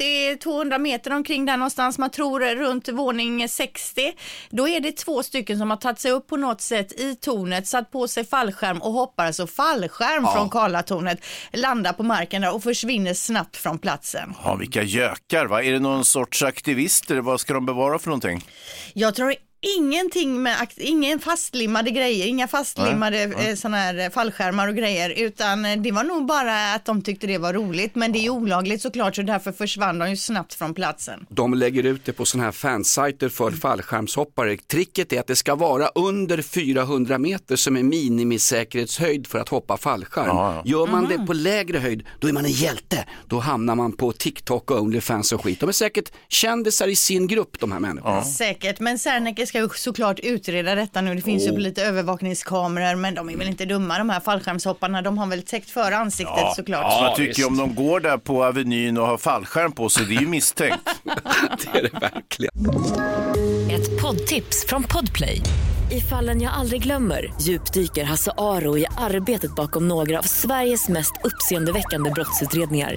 170-200 0.00 0.78
meter 0.78 1.12
omkring 1.12 1.44
där 1.46 1.56
någonstans, 1.56 1.98
man 1.98 2.10
tror 2.10 2.40
runt 2.54 2.88
våning 2.88 3.48
60. 3.48 4.12
Då 4.50 4.68
är 4.68 4.80
det 4.80 4.92
två 4.92 5.22
stycken 5.22 5.58
som 5.58 5.70
har 5.70 5.76
tagit 5.76 6.00
sig 6.00 6.10
upp 6.10 6.26
på 6.26 6.36
något 6.36 6.60
sätt 6.60 6.92
i 7.00 7.14
tornet, 7.14 7.66
satt 7.66 7.90
på 7.90 8.08
sig 8.08 8.24
fallskärm 8.26 8.82
och 8.82 8.92
hoppar 9.06 9.26
alltså 9.26 9.46
fallskärm 9.46 10.26
från 10.34 10.50
Karlatornet, 10.50 11.18
landar 11.52 11.92
på 11.92 12.02
marken 12.02 12.42
där 12.42 12.54
och 12.54 12.62
försvinner 12.62 13.14
snabbt 13.14 13.56
från 13.56 13.78
platsen. 13.78 14.34
Ja, 14.44 14.54
vilka 14.54 14.82
gökar, 14.82 15.46
va? 15.46 15.62
Är 15.62 15.72
det 15.72 15.78
någon 15.78 16.04
sorts 16.04 16.42
aktivister? 16.42 17.16
Vad 17.20 17.40
ska 17.40 17.54
de 17.54 17.66
bevara 17.66 17.98
för 17.98 18.08
någonting? 18.08 18.44
Jag 18.94 19.14
tror 19.14 19.34
ingenting 19.60 20.42
med, 20.42 20.68
ingen 20.76 21.20
fastlimmade 21.20 21.90
grejer, 21.90 22.26
inga 22.26 22.48
fastlimmade 22.48 23.22
eh, 23.22 23.54
såna 23.54 23.76
här 23.76 23.98
eh, 23.98 24.10
fallskärmar 24.10 24.68
och 24.68 24.76
grejer, 24.76 25.10
utan 25.10 25.64
eh, 25.64 25.76
det 25.76 25.92
var 25.92 26.04
nog 26.04 26.26
bara 26.26 26.74
att 26.74 26.84
de 26.84 27.02
tyckte 27.02 27.26
det 27.26 27.38
var 27.38 27.52
roligt. 27.52 27.94
Men 27.94 28.12
det 28.12 28.18
är 28.18 28.30
olagligt 28.30 28.82
såklart, 28.82 29.16
så 29.16 29.22
därför 29.22 29.52
försvann 29.52 29.98
de 29.98 30.10
ju 30.10 30.16
snabbt 30.16 30.54
från 30.54 30.74
platsen. 30.74 31.26
De 31.28 31.54
lägger 31.54 31.82
ut 31.82 32.04
det 32.04 32.12
på 32.12 32.24
sådana 32.24 32.44
här 32.44 32.52
fansajter 32.52 33.28
för 33.28 33.50
fallskärmshoppare. 33.50 34.56
Tricket 34.56 35.12
är 35.12 35.20
att 35.20 35.26
det 35.26 35.36
ska 35.36 35.54
vara 35.54 35.88
under 35.88 36.42
400 36.42 37.18
meter 37.18 37.56
som 37.56 37.76
är 37.76 37.82
minimisäkerhetshöjd 37.82 39.26
för 39.26 39.38
att 39.38 39.48
hoppa 39.48 39.76
fallskärm. 39.76 40.26
Ja, 40.26 40.54
ja. 40.54 40.62
Gör 40.64 40.86
man 40.86 41.08
det 41.08 41.26
på 41.26 41.32
lägre 41.32 41.78
höjd, 41.78 42.06
då 42.20 42.28
är 42.28 42.32
man 42.32 42.44
en 42.44 42.50
hjälte. 42.50 43.04
Då 43.26 43.38
hamnar 43.38 43.74
man 43.74 43.92
på 43.92 44.12
TikTok 44.12 44.70
och 44.70 44.80
Onlyfans 44.80 45.32
och 45.32 45.44
skit. 45.44 45.60
De 45.60 45.68
är 45.68 45.72
säkert 45.72 46.12
kändisar 46.28 46.88
i 46.88 46.96
sin 46.96 47.26
grupp 47.26 47.60
de 47.60 47.72
här 47.72 47.80
människorna. 47.80 48.24
Säkert, 48.24 48.80
men 48.80 48.98
Serneke 48.98 49.45
ska 49.46 49.58
ju 49.58 49.68
såklart 49.74 50.20
utreda 50.20 50.74
detta 50.74 51.00
nu. 51.00 51.14
Det 51.14 51.22
finns 51.22 51.46
ju 51.46 51.58
lite 51.58 51.82
övervakningskameror, 51.82 52.96
men 52.96 53.14
de 53.14 53.30
är 53.30 53.36
väl 53.36 53.48
inte 53.48 53.64
dumma 53.64 53.98
de 53.98 54.10
här 54.10 54.20
fallskärmshopparna. 54.20 55.02
De 55.02 55.18
har 55.18 55.26
väl 55.26 55.42
täckt 55.42 55.70
för 55.70 55.92
ansiktet 55.92 56.54
såklart. 56.56 56.82
Ja, 56.82 57.06
jag 57.08 57.16
tycker 57.16 57.46
om 57.46 57.56
de 57.56 57.74
går 57.74 58.00
där 58.00 58.18
på 58.18 58.44
Avenyn 58.44 58.98
och 58.98 59.06
har 59.06 59.18
fallskärm 59.18 59.72
på 59.72 59.88
sig, 59.88 60.06
det 60.06 60.16
är 60.16 60.20
ju 60.20 60.26
misstänkt. 60.26 60.78
Det 61.72 61.78
är 61.78 61.82
det 61.82 62.00
verkligen. 62.00 62.52
Ett 63.70 64.02
poddtips 64.02 64.66
från 64.68 64.82
Podplay. 64.82 65.42
I 65.90 66.00
fallen 66.00 66.40
jag 66.42 66.52
aldrig 66.52 66.82
glömmer 66.82 67.34
djupdyker 67.40 68.04
Hasse 68.04 68.32
Aro 68.38 68.78
i 68.78 68.86
arbetet 68.98 69.54
bakom 69.54 69.88
några 69.88 70.18
av 70.18 70.22
Sveriges 70.22 70.88
mest 70.88 71.12
uppseendeväckande 71.24 72.10
brottsutredningar. 72.10 72.96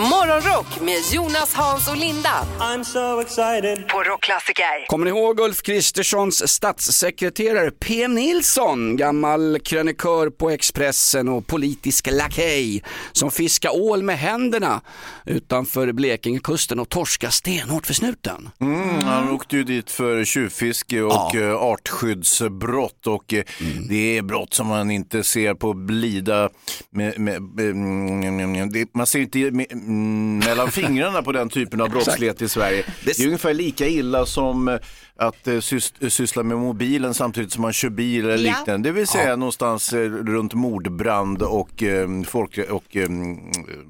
Morgonrock 0.00 0.80
med 0.80 0.98
Jonas, 1.12 1.54
Hans 1.54 1.88
och 1.88 1.96
Linda. 1.96 2.46
I'm 2.60 2.84
so 2.84 3.20
excited. 3.20 3.88
På 3.88 4.02
Rockklassiker. 4.02 4.86
Kommer 4.86 5.04
ni 5.04 5.10
ihåg 5.10 5.40
Ulf 5.40 5.62
Kristerssons 5.62 6.48
statssekreterare 6.48 7.70
PM 7.70 8.14
Nilsson, 8.14 8.96
gammal 8.96 9.58
krönikör 9.64 10.30
på 10.30 10.50
Expressen 10.50 11.28
och 11.28 11.46
politisk 11.46 12.08
lakej 12.12 12.82
som 13.12 13.30
fiskar 13.30 13.70
ål 13.82 14.02
med 14.02 14.18
händerna 14.18 14.80
utanför 15.26 15.92
Blekingekusten 15.92 16.78
och 16.80 16.88
torska 16.88 17.30
stenhårt 17.30 17.86
för 17.86 17.94
snuten? 17.94 18.50
Mm, 18.60 19.02
han 19.04 19.30
åkte 19.30 19.56
ju 19.56 19.64
dit 19.64 19.90
för 19.90 20.24
tjuvfiske 20.24 21.02
och 21.02 21.12
Ja. 21.12 21.40
eh, 21.40 21.54
artskyddsbrott 21.54 23.06
och 23.06 23.32
eh, 23.34 23.42
det 23.88 24.18
är 24.18 24.22
brott 24.22 24.54
som 24.54 24.66
man 24.66 24.90
inte 24.90 25.22
ser 25.24 25.54
på 25.54 25.74
blida, 25.74 26.48
med, 26.90 27.18
med, 27.20 27.36
mm, 27.60 28.70
det, 28.72 28.94
man 28.94 29.06
ser 29.06 29.18
inte 29.20 29.38
med, 29.38 29.66
mm, 29.90 30.38
mellan 30.38 30.70
fingrarna 30.70 31.22
på 31.22 31.32
den 31.32 31.48
typen 31.48 31.80
av 31.80 31.88
brottslighet 31.90 32.42
i 32.42 32.48
Sverige. 32.48 32.84
Det 33.04 33.18
är 33.18 33.26
ungefär 33.26 33.54
lika 33.54 33.86
illa 33.86 34.26
som 34.26 34.68
eh, 34.68 34.78
att 35.20 35.48
eh, 35.48 35.60
sys, 35.60 35.92
syssla 36.08 36.42
med 36.42 36.56
mobilen 36.58 37.14
samtidigt 37.14 37.52
som 37.52 37.62
man 37.62 37.72
kör 37.72 37.88
bil 37.90 38.24
eller 38.24 38.48
Ja. 38.48 38.56
liknande. 38.58 38.88
Det 38.88 38.92
vill 38.92 39.06
säga 39.06 39.36
någonstans 39.36 39.92
eh, 39.92 39.98
runt 40.10 40.54
mordbrand 40.54 41.42
och 41.42 41.82
eh, 41.82 42.08
folk 42.22 42.58
och 42.70 42.96
eh, 42.96 43.08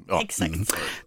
ja. 0.07 0.21
Exakt. 0.23 0.53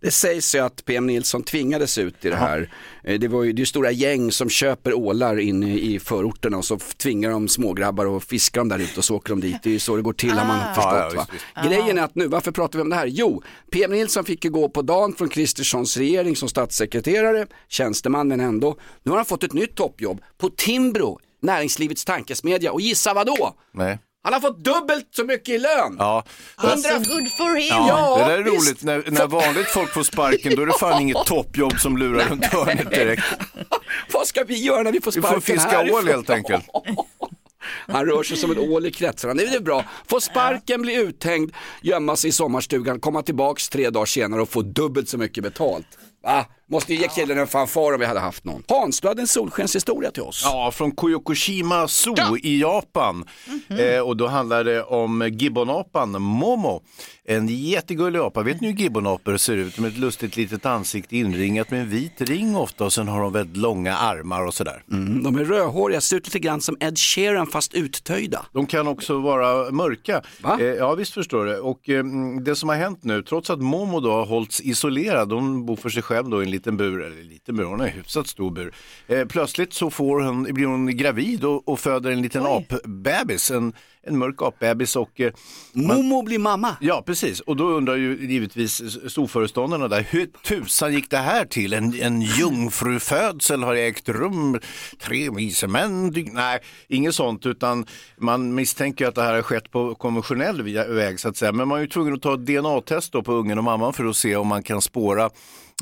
Det 0.00 0.10
sägs 0.10 0.54
ju 0.54 0.58
att 0.58 0.84
PM 0.84 1.06
Nilsson 1.06 1.42
tvingades 1.42 1.98
ut 1.98 2.24
i 2.24 2.28
det 2.30 2.36
här. 2.36 2.70
Eh, 3.04 3.18
Det 3.18 3.28
var 3.28 3.42
ju 3.42 3.52
det 3.52 3.62
är 3.62 3.66
stora 3.66 3.90
gäng 3.90 4.32
som 4.32 4.48
köper 4.48 4.94
ålar 4.94 5.38
inne 5.40 5.78
i 5.78 5.98
förorterna 5.98 6.56
och 6.58 6.64
så 6.64 6.78
tvingar 6.78 7.30
de 7.30 7.48
smågrabbar 7.48 8.16
att 8.16 8.24
fiska 8.24 8.60
dem 8.60 8.68
där 8.68 8.78
ute 8.78 8.98
och 9.00 9.04
så 9.04 9.16
åker 9.16 9.30
de 9.30 9.40
dit. 9.40 9.56
Det 9.62 9.68
är 9.68 9.72
ju 9.72 9.78
så 9.78 9.96
det 9.96 10.02
går 10.02 10.12
till 10.12 10.30
har 10.30 10.46
man 10.46 10.58
Ja, 10.58 10.74
förstått. 10.74 10.92
ja, 10.92 11.16
va? 11.16 11.26
visst, 11.32 11.68
Grejen 11.68 11.98
är 11.98 12.02
att 12.02 12.14
nu, 12.14 12.26
varför 12.26 12.52
pratar 12.52 12.78
vi 12.78 12.82
om 12.82 12.90
det 12.90 12.96
här? 12.96 13.06
Jo, 13.06 13.42
PM 13.72 13.90
Nilsson 13.90 14.24
fick 14.24 14.44
ju 14.44 14.50
gå 14.50 14.68
på 14.68 14.82
dagen 14.82 15.12
från 15.18 15.28
Kristerssons 15.28 15.96
regering 15.96 16.36
som 16.36 16.48
statssekreterare, 16.48 17.46
tjänsteman 17.68 18.28
men 18.28 18.40
ändå. 18.40 18.76
Nu 19.02 19.10
har 19.10 19.16
han 19.18 19.26
fått 19.26 19.42
ett 19.44 19.52
nytt 19.52 19.74
toppjobb 19.74 20.13
på 20.38 20.50
Timbro, 20.50 21.18
näringslivets 21.42 22.04
tankesmedja 22.04 22.72
och 22.72 22.80
gissa 22.80 23.14
vad 23.14 23.26
då? 23.26 23.54
Nej. 23.72 23.98
Han 24.22 24.32
har 24.32 24.40
fått 24.40 24.64
dubbelt 24.64 25.08
så 25.16 25.24
mycket 25.24 25.48
i 25.48 25.58
lön. 25.58 25.96
Ja. 25.98 26.24
Alltså 26.56 26.94
good 26.94 27.32
for 27.32 27.54
him. 27.56 27.66
Ja, 27.88 28.16
det 28.18 28.24
där 28.32 28.38
är 28.38 28.42
visst. 28.42 28.56
roligt. 28.66 28.82
När, 28.82 29.10
när 29.10 29.26
vanligt 29.26 29.66
folk 29.66 29.92
får 29.92 30.02
sparken 30.02 30.56
då 30.56 30.62
är 30.62 30.66
det 30.66 30.72
fan 30.80 31.00
inget 31.02 31.16
toppjobb 31.26 31.80
som 31.80 31.96
lurar 31.96 32.28
runt 32.28 32.44
hörnet 32.44 32.90
direkt. 32.90 33.22
Vad 34.12 34.26
ska 34.26 34.44
vi 34.44 34.54
göra 34.64 34.82
när 34.82 34.92
vi 34.92 35.00
får 35.00 35.12
Vi 35.12 35.20
sparken 35.20 35.40
får 35.40 35.52
fiska 35.52 35.70
härifrån? 35.70 35.98
ål 35.98 36.08
helt 36.08 36.30
enkelt. 36.30 36.64
Han 37.88 38.06
rör 38.06 38.22
sig 38.22 38.36
som 38.36 38.50
en 38.50 38.58
ål 38.58 38.86
i 38.86 38.90
kretsarna. 38.92 39.34
Det 39.34 39.44
är 39.44 39.60
bra. 39.60 39.84
Få 40.06 40.20
sparken, 40.20 40.82
bli 40.82 40.94
uthängd, 40.94 41.52
gömma 41.82 42.16
sig 42.16 42.28
i 42.28 42.32
sommarstugan, 42.32 43.00
komma 43.00 43.22
tillbaks 43.22 43.68
tre 43.68 43.90
dagar 43.90 44.06
senare 44.06 44.42
och 44.42 44.48
få 44.48 44.62
dubbelt 44.62 45.08
så 45.08 45.18
mycket 45.18 45.42
betalt. 45.44 45.86
Va? 46.22 46.46
Måste 46.70 46.94
ge 46.94 47.08
killen 47.08 47.38
en 47.38 47.46
fanfar 47.46 47.92
om 47.94 48.00
vi 48.00 48.06
hade 48.06 48.20
haft 48.20 48.44
någon. 48.44 48.62
Hans, 48.68 49.00
du 49.00 49.08
hade 49.08 49.20
en 49.22 49.26
solskenshistoria 49.26 50.10
till 50.10 50.22
oss. 50.22 50.40
Ja, 50.44 50.70
från 50.74 50.90
Koyokushima 50.92 51.88
Zoo 51.88 52.36
i 52.42 52.60
Japan. 52.60 53.24
Mhm. 53.68 53.78
eh, 53.80 54.00
och 54.00 54.16
då 54.16 54.26
handlar 54.26 54.64
det 54.64 54.82
om 54.82 55.28
gibbonapan 55.32 56.22
Momo. 56.22 56.82
En 57.26 57.48
jättegullig 57.48 58.18
apa. 58.18 58.42
Vet 58.42 58.60
ni 58.60 58.66
hur 58.70 58.74
gibbonapor 58.78 59.36
ser 59.36 59.56
ut? 59.56 59.78
Med 59.78 59.88
ett 59.92 59.98
lustigt 59.98 60.36
litet 60.36 60.66
ansikte 60.66 61.16
inringat 61.16 61.70
med 61.70 61.80
en 61.80 61.88
vit 61.88 62.20
ring 62.20 62.56
ofta 62.56 62.84
och 62.84 62.92
sen 62.92 63.08
har 63.08 63.20
de 63.20 63.32
väldigt 63.32 63.56
långa 63.56 63.96
armar 63.96 64.46
och 64.46 64.54
sådär. 64.54 64.82
Mm, 64.92 65.22
de 65.22 65.36
är 65.38 65.44
rödhåriga, 65.44 66.00
ser 66.00 66.16
ut 66.16 66.26
lite 66.26 66.38
grann 66.38 66.60
som 66.60 66.76
Ed 66.80 66.98
Sheeran 66.98 67.46
fast 67.46 67.74
uttöjda. 67.74 68.46
De 68.52 68.66
kan 68.66 68.88
också 68.88 69.18
vara 69.20 69.70
mörka. 69.70 70.22
Va? 70.42 70.58
Eh, 70.60 70.66
ja 70.66 70.94
visst 70.94 71.14
förstår 71.14 71.44
du. 71.44 71.58
Och 71.58 71.88
eh, 71.88 72.04
det 72.44 72.56
som 72.56 72.68
har 72.68 72.76
hänt 72.76 73.04
nu, 73.04 73.22
trots 73.22 73.50
att 73.50 73.60
Momo 73.60 74.00
då 74.00 74.12
har 74.12 74.26
hållits 74.26 74.60
isolerad, 74.60 75.32
hon 75.32 75.66
bor 75.66 75.76
för 75.76 75.88
sig 75.88 76.02
själv 76.02 76.28
då 76.28 76.42
i 76.42 76.44
en 76.44 76.50
liten 76.54 76.76
bur, 76.76 77.02
eller 77.02 77.20
en 77.20 77.28
liten 77.28 77.56
bur, 77.56 77.64
hon 77.64 77.80
har 77.80 77.86
en 77.86 77.92
hyfsat 77.92 78.26
stor 78.26 78.50
bur. 78.50 78.74
Eh, 79.06 79.24
plötsligt 79.24 79.72
så 79.72 79.90
får 79.90 80.20
hon, 80.20 80.42
blir 80.42 80.66
hon 80.66 80.96
gravid 80.96 81.44
och, 81.44 81.68
och 81.68 81.80
föder 81.80 82.10
en 82.10 82.22
liten 82.22 82.46
apbebis, 82.46 83.50
en, 83.50 83.72
en 84.02 84.18
mörk 84.18 84.42
apbebis 84.42 84.96
och 84.96 85.20
eh, 85.20 85.32
Momo 85.72 86.22
blir 86.22 86.38
mamma. 86.38 86.76
Ja, 86.80 87.02
precis. 87.06 87.40
Och 87.40 87.56
då 87.56 87.64
undrar 87.64 87.96
ju 87.96 88.26
givetvis 88.30 88.82
storföreståndarna 89.12 89.88
där, 89.88 90.06
hur 90.10 90.26
tusan 90.26 90.92
gick 90.92 91.10
det 91.10 91.18
här 91.18 91.44
till? 91.44 91.72
En, 91.72 92.00
en 92.00 92.20
jungfrufödsel 92.20 93.62
har 93.62 93.74
ägt 93.74 94.08
rum, 94.08 94.60
tre 95.00 95.30
vise 95.30 95.66
män, 95.66 96.14
nej, 96.32 96.60
inget 96.88 97.14
sånt, 97.14 97.46
utan 97.46 97.86
man 98.16 98.54
misstänker 98.54 99.06
att 99.06 99.14
det 99.14 99.22
här 99.22 99.34
har 99.34 99.42
skett 99.42 99.70
på 99.70 99.94
konventionell 99.94 100.62
väg 100.88 101.20
så 101.20 101.28
att 101.28 101.36
säga. 101.36 101.52
Men 101.52 101.68
man 101.68 101.78
är 101.78 101.82
ju 101.82 101.88
tvungen 101.88 102.14
att 102.14 102.22
ta 102.22 102.34
ett 102.34 102.46
DNA-test 102.46 103.12
då 103.12 103.22
på 103.22 103.32
ungen 103.32 103.58
och 103.58 103.64
mamman 103.64 103.92
för 103.92 104.04
att 104.04 104.16
se 104.16 104.36
om 104.36 104.46
man 104.46 104.62
kan 104.62 104.82
spåra 104.82 105.30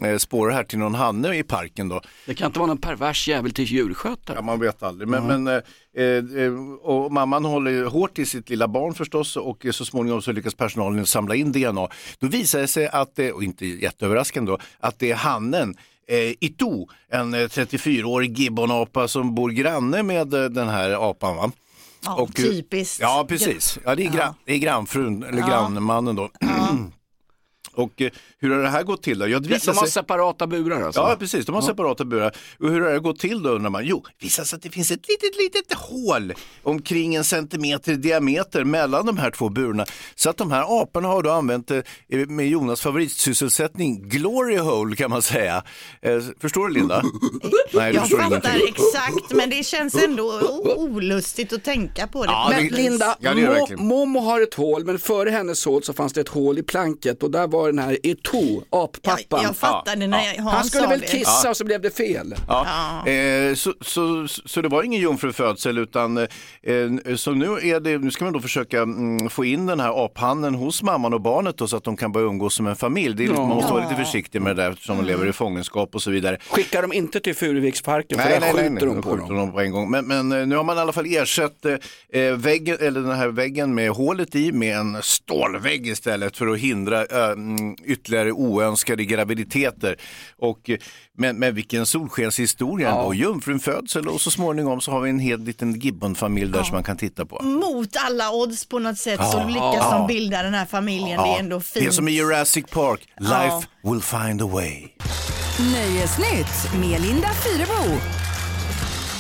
eh, 0.03 0.17
spåra 0.17 0.53
här 0.53 0.65
till 0.65 0.79
någon 0.79 0.95
hanne 0.95 1.37
i 1.37 1.43
parken 1.43 1.89
då. 1.89 2.01
Det 2.27 2.35
kan 2.35 2.47
inte 2.47 2.59
vara 2.59 2.67
någon 2.67 2.79
pervers 2.79 3.29
jävel 3.29 3.53
till 3.53 3.65
djurskötare. 3.65 4.37
Ja, 4.37 4.43
man 4.43 4.61
vet 4.61 4.83
aldrig. 4.83 5.09
Men, 5.09 5.27
men, 5.27 5.47
eh, 5.49 6.45
eh, 6.45 6.53
och 6.83 7.13
mamman 7.13 7.45
håller 7.45 7.85
hårt 7.85 8.19
i 8.19 8.27
sitt 8.27 8.51
lilla 8.51 8.69
barn 8.69 8.95
förstås 8.95 9.37
och 9.37 9.67
så 9.73 9.85
småningom 9.85 10.23
så 10.23 10.33
lyckas 10.33 10.55
personalen 10.55 11.07
samla 11.07 11.35
in 11.35 11.53
DNA. 11.53 11.89
Då 12.19 12.27
visar 12.27 12.61
det 12.61 12.69
sig 12.69 12.89
att, 12.89 13.17
det, 13.17 13.33
och 13.33 13.45
inte 13.45 13.67
jätteöverraskande 13.67 14.53
då, 14.53 14.59
att 14.81 14.99
det 14.99 15.11
är 15.11 15.15
hannen 15.17 15.77
eh, 16.09 16.33
Ito, 16.41 16.89
en 17.09 17.35
eh, 17.35 17.39
34-årig 17.39 18.39
gibbonapa 18.39 19.09
som 19.09 19.35
bor 19.35 19.51
granne 19.51 20.03
med 20.03 20.35
eh, 20.35 20.45
den 20.45 20.69
här 20.69 21.11
apan. 21.11 21.37
Va? 21.37 21.51
Ja, 22.05 22.15
Och, 22.15 22.41
eh, 22.41 22.45
typiskt. 22.45 23.01
Ja, 23.01 23.27
precis. 23.29 23.79
Ja, 23.85 23.95
det, 23.95 24.07
är 24.07 24.11
gran, 24.11 24.35
det 24.45 24.53
är 24.55 24.59
grannfrun, 24.59 25.23
eller 25.23 25.39
Ja. 25.41 25.47
grannmannen 25.49 26.17
då. 26.17 26.31
Och 27.75 28.03
eh, 28.03 28.11
hur 28.39 28.51
har 28.51 28.63
det 28.63 28.69
här 28.69 28.83
gått 28.83 29.03
till 29.03 29.19
då? 29.19 29.29
Ja, 29.29 29.39
det 29.39 29.49
De 29.49 29.55
har 29.55 29.75
sig... 29.75 29.91
separata 29.91 30.47
burar 30.47 30.83
alltså? 30.83 31.01
Ja, 31.01 31.17
precis. 31.19 31.47
De 31.47 31.55
har 31.55 31.63
separata 31.63 32.05
burar. 32.05 32.37
Och 32.59 32.69
hur 32.71 32.81
har 32.81 32.91
det 32.93 32.99
gått 33.01 33.19
till 33.19 33.43
då 33.43 33.51
undrar 33.51 33.71
man? 33.71 33.87
Jo, 33.87 34.03
det 34.19 34.25
visar 34.27 34.45
sig 34.45 34.57
att 34.57 34.63
det 34.63 34.71
finns 34.71 34.91
ett 34.91 35.09
litet, 35.09 35.39
litet 35.39 35.73
hål 35.79 36.33
omkring 36.63 37.15
en 37.15 37.25
centimeter 37.25 37.93
i 37.93 37.97
diameter 37.97 38.65
mellan 38.65 39.07
de 39.07 39.17
här 39.19 39.31
två 39.31 39.49
burarna. 39.49 39.87
Så 40.15 40.31
att 40.31 40.37
de 40.37 40.51
här 40.51 40.83
aporna 40.83 41.09
har 41.09 41.23
då 41.23 41.31
använt 41.31 41.69
det 41.69 41.85
med 42.29 42.49
Jonas 42.49 42.81
favoritsysselsättning, 42.81 44.09
glory 44.09 44.57
hole 44.57 44.97
kan 44.97 45.11
man 45.11 45.23
säga. 45.23 45.63
Eh, 46.03 46.21
förstår 46.41 46.69
du 46.69 46.75
Linda? 46.75 47.03
Nej, 47.73 47.93
du 47.93 47.99
Jag 47.99 48.09
fattar 48.09 48.27
ingenting. 48.27 48.51
exakt, 48.69 49.33
men 49.35 49.51
det 49.51 49.65
känns 49.67 49.95
ändå 49.95 50.41
olustigt 50.77 51.53
att 51.53 51.65
tänka 51.65 52.07
på 52.07 52.23
det. 52.25 52.31
Ja, 52.33 52.47
Men 52.51 52.69
det- 52.69 52.75
Linda, 52.77 53.17
Ja, 53.21 53.35
det. 53.35 53.77
Momo 53.77 54.21
har 54.21 54.41
ett 54.41 54.55
hål, 54.55 54.85
men 54.85 54.99
före 54.99 55.31
hennes 55.31 55.65
hål 55.65 55.83
så 55.83 55.93
fanns 55.93 56.13
det 56.13 56.21
ett 56.21 56.29
hål 56.29 56.59
i 56.59 56.63
planket 56.63 57.23
och 57.23 57.31
där 57.31 57.47
var 57.47 57.62
den 57.67 57.79
här 57.79 57.99
Eto, 58.03 58.63
appappan. 58.71 59.19
jag, 59.29 59.43
jag 59.43 59.57
fattade 59.57 60.07
när 60.07 60.19
jag, 60.35 60.43
Hans 60.43 60.55
Han 60.55 60.65
skulle 60.65 60.87
väl 60.87 61.01
kissa 61.01 61.51
och 61.51 61.57
så 61.57 61.65
blev 61.65 61.81
det 61.81 61.91
fel. 61.97 62.35
Ja. 62.49 62.67
Eh, 63.09 63.55
så, 63.55 63.75
så, 63.81 64.27
så 64.29 64.61
det 64.61 64.69
var 64.69 64.83
ingen 64.83 65.01
jungfrufödsel 65.01 65.79
utan 65.79 66.19
eh, 66.19 66.27
så 67.17 67.31
nu, 67.31 67.47
är 67.47 67.81
det, 67.81 67.99
nu 67.99 68.11
ska 68.11 68.25
man 68.25 68.33
då 68.33 68.41
försöka 68.41 68.83
mm, 68.83 69.29
få 69.31 69.45
in 69.45 69.67
den 69.67 69.81
här 69.81 70.05
aphannen 70.05 70.55
hos 70.55 70.83
mamman 70.83 71.15
och 71.15 71.21
barnet 71.21 71.57
då, 71.59 71.69
så 71.69 71.77
att 71.77 71.85
de 71.85 71.97
kan 71.97 72.13
börja 72.13 72.27
umgås 72.27 72.55
som 72.55 72.67
en 72.67 72.77
familj. 72.77 73.15
Det 73.17 73.25
är, 73.25 73.29
lite- 73.29 73.41
Man 73.41 73.49
måste 73.49 73.73
vara 73.73 73.89
lite 73.89 74.05
försiktig 74.05 74.43
med 74.43 74.57
det 74.57 74.63
där 74.63 74.71
eftersom 74.71 74.97
de 74.97 75.05
lever 75.05 75.27
i 75.27 75.33
fångenskap 75.33 75.95
och 75.95 76.03
så 76.03 76.11
vidare. 76.11 76.39
Skickar 76.51 76.83
de 76.83 76.93
inte 76.93 77.21
till 77.21 77.35
Furuviksparken 77.35 78.19
för 78.19 78.29
där 78.29 78.41
skjuter 78.53 78.87
de 78.87 78.97
då 78.97 79.03
på 79.03 79.11
skjuter 79.11 79.29
dem. 79.29 79.37
de 79.37 79.53
på 79.53 79.61
en 79.61 79.71
gång. 79.73 79.91
Men, 79.91 80.07
men 80.07 80.33
eh, 80.33 80.47
nu 80.47 80.57
har 80.57 80.65
man 80.65 80.77
i 80.77 80.81
alla 80.81 80.93
fall 80.93 81.07
ersatt 81.07 81.65
eh, 82.13 82.23
väggen, 82.37 82.77
eller 82.81 83.01
den 83.01 83.17
här 83.17 83.29
väggen 83.29 83.75
med 83.75 83.91
hålet 83.91 84.35
i 84.35 84.53
med 84.53 84.77
en 84.77 84.99
stålvägg 85.03 85.87
istället 85.87 86.37
för 86.37 86.47
att 86.47 86.59
hindra 86.59 87.01
eh, 87.05 87.37
ytterligare 87.85 88.33
oönskade 88.33 89.05
graviditeter. 89.05 89.97
Och, 90.39 90.71
eh, 90.71 90.77
men, 91.19 91.37
men 91.39 91.55
vilken 91.55 91.87
solskenshistoria 91.87 92.89
Ja. 92.89 92.99
ändå. 92.99 93.15
Jungfrufödsel 93.15 94.09
och 94.09 94.21
så 94.21 94.31
småningom 94.31 94.81
så 94.81 94.91
har 94.91 95.01
vi 95.01 95.11
en 95.11 95.19
hel 95.19 95.41
liten 95.45 95.81
gibbonfamilj 95.81 96.53
där 96.53 96.63
som 96.63 96.75
man 96.75 96.85
kan 96.85 96.97
titta 96.97 97.27
på. 97.27 97.43
Mot 97.43 97.97
alla 97.97 98.31
odds 98.33 98.67
på 98.67 98.79
något 98.79 98.99
sätt 98.99 99.21
så 99.31 99.39
Ja. 99.39 99.49
lyckas 99.49 99.87
Ja. 99.91 99.99
de 99.99 100.07
bilda 100.07 100.43
den 100.43 100.55
här 100.55 100.67
familjen. 100.67 101.23
Det 101.23 101.29
är 101.29 101.39
ändå 101.39 101.61
fint. 101.61 101.85
Det 101.85 101.89
är 101.89 101.91
som 101.93 102.09
i 102.09 102.13
Jurassic 102.13 102.65
Park, 102.71 103.01
life 103.21 103.35
Ja. 103.83 103.91
will 103.93 104.03
find 104.03 104.43
a 104.43 104.47
way. 104.47 104.89
Nöjesnytt 105.73 106.81
med 106.81 107.01
Linda 107.01 107.29
Fyrebo. 107.35 107.99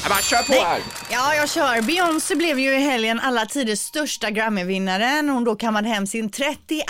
Ja, 0.02 0.08
bara 0.08 0.22
kör 0.22 0.42
på 0.42 0.52
här. 0.52 0.80
Ja, 1.12 1.34
jag 1.34 1.50
kör. 1.50 1.82
Beyoncé 1.82 2.34
blev 2.34 2.58
ju 2.58 2.74
i 2.74 2.80
helgen 2.80 3.20
alla 3.20 3.46
tiders 3.46 3.78
största 3.78 4.30
Grammy-vinnare 4.30 5.22
när 5.22 5.32
hon 5.32 5.44
då 5.44 5.56
kammade 5.56 5.88
hem 5.88 6.06
sin 6.06 6.30
32 6.30 6.84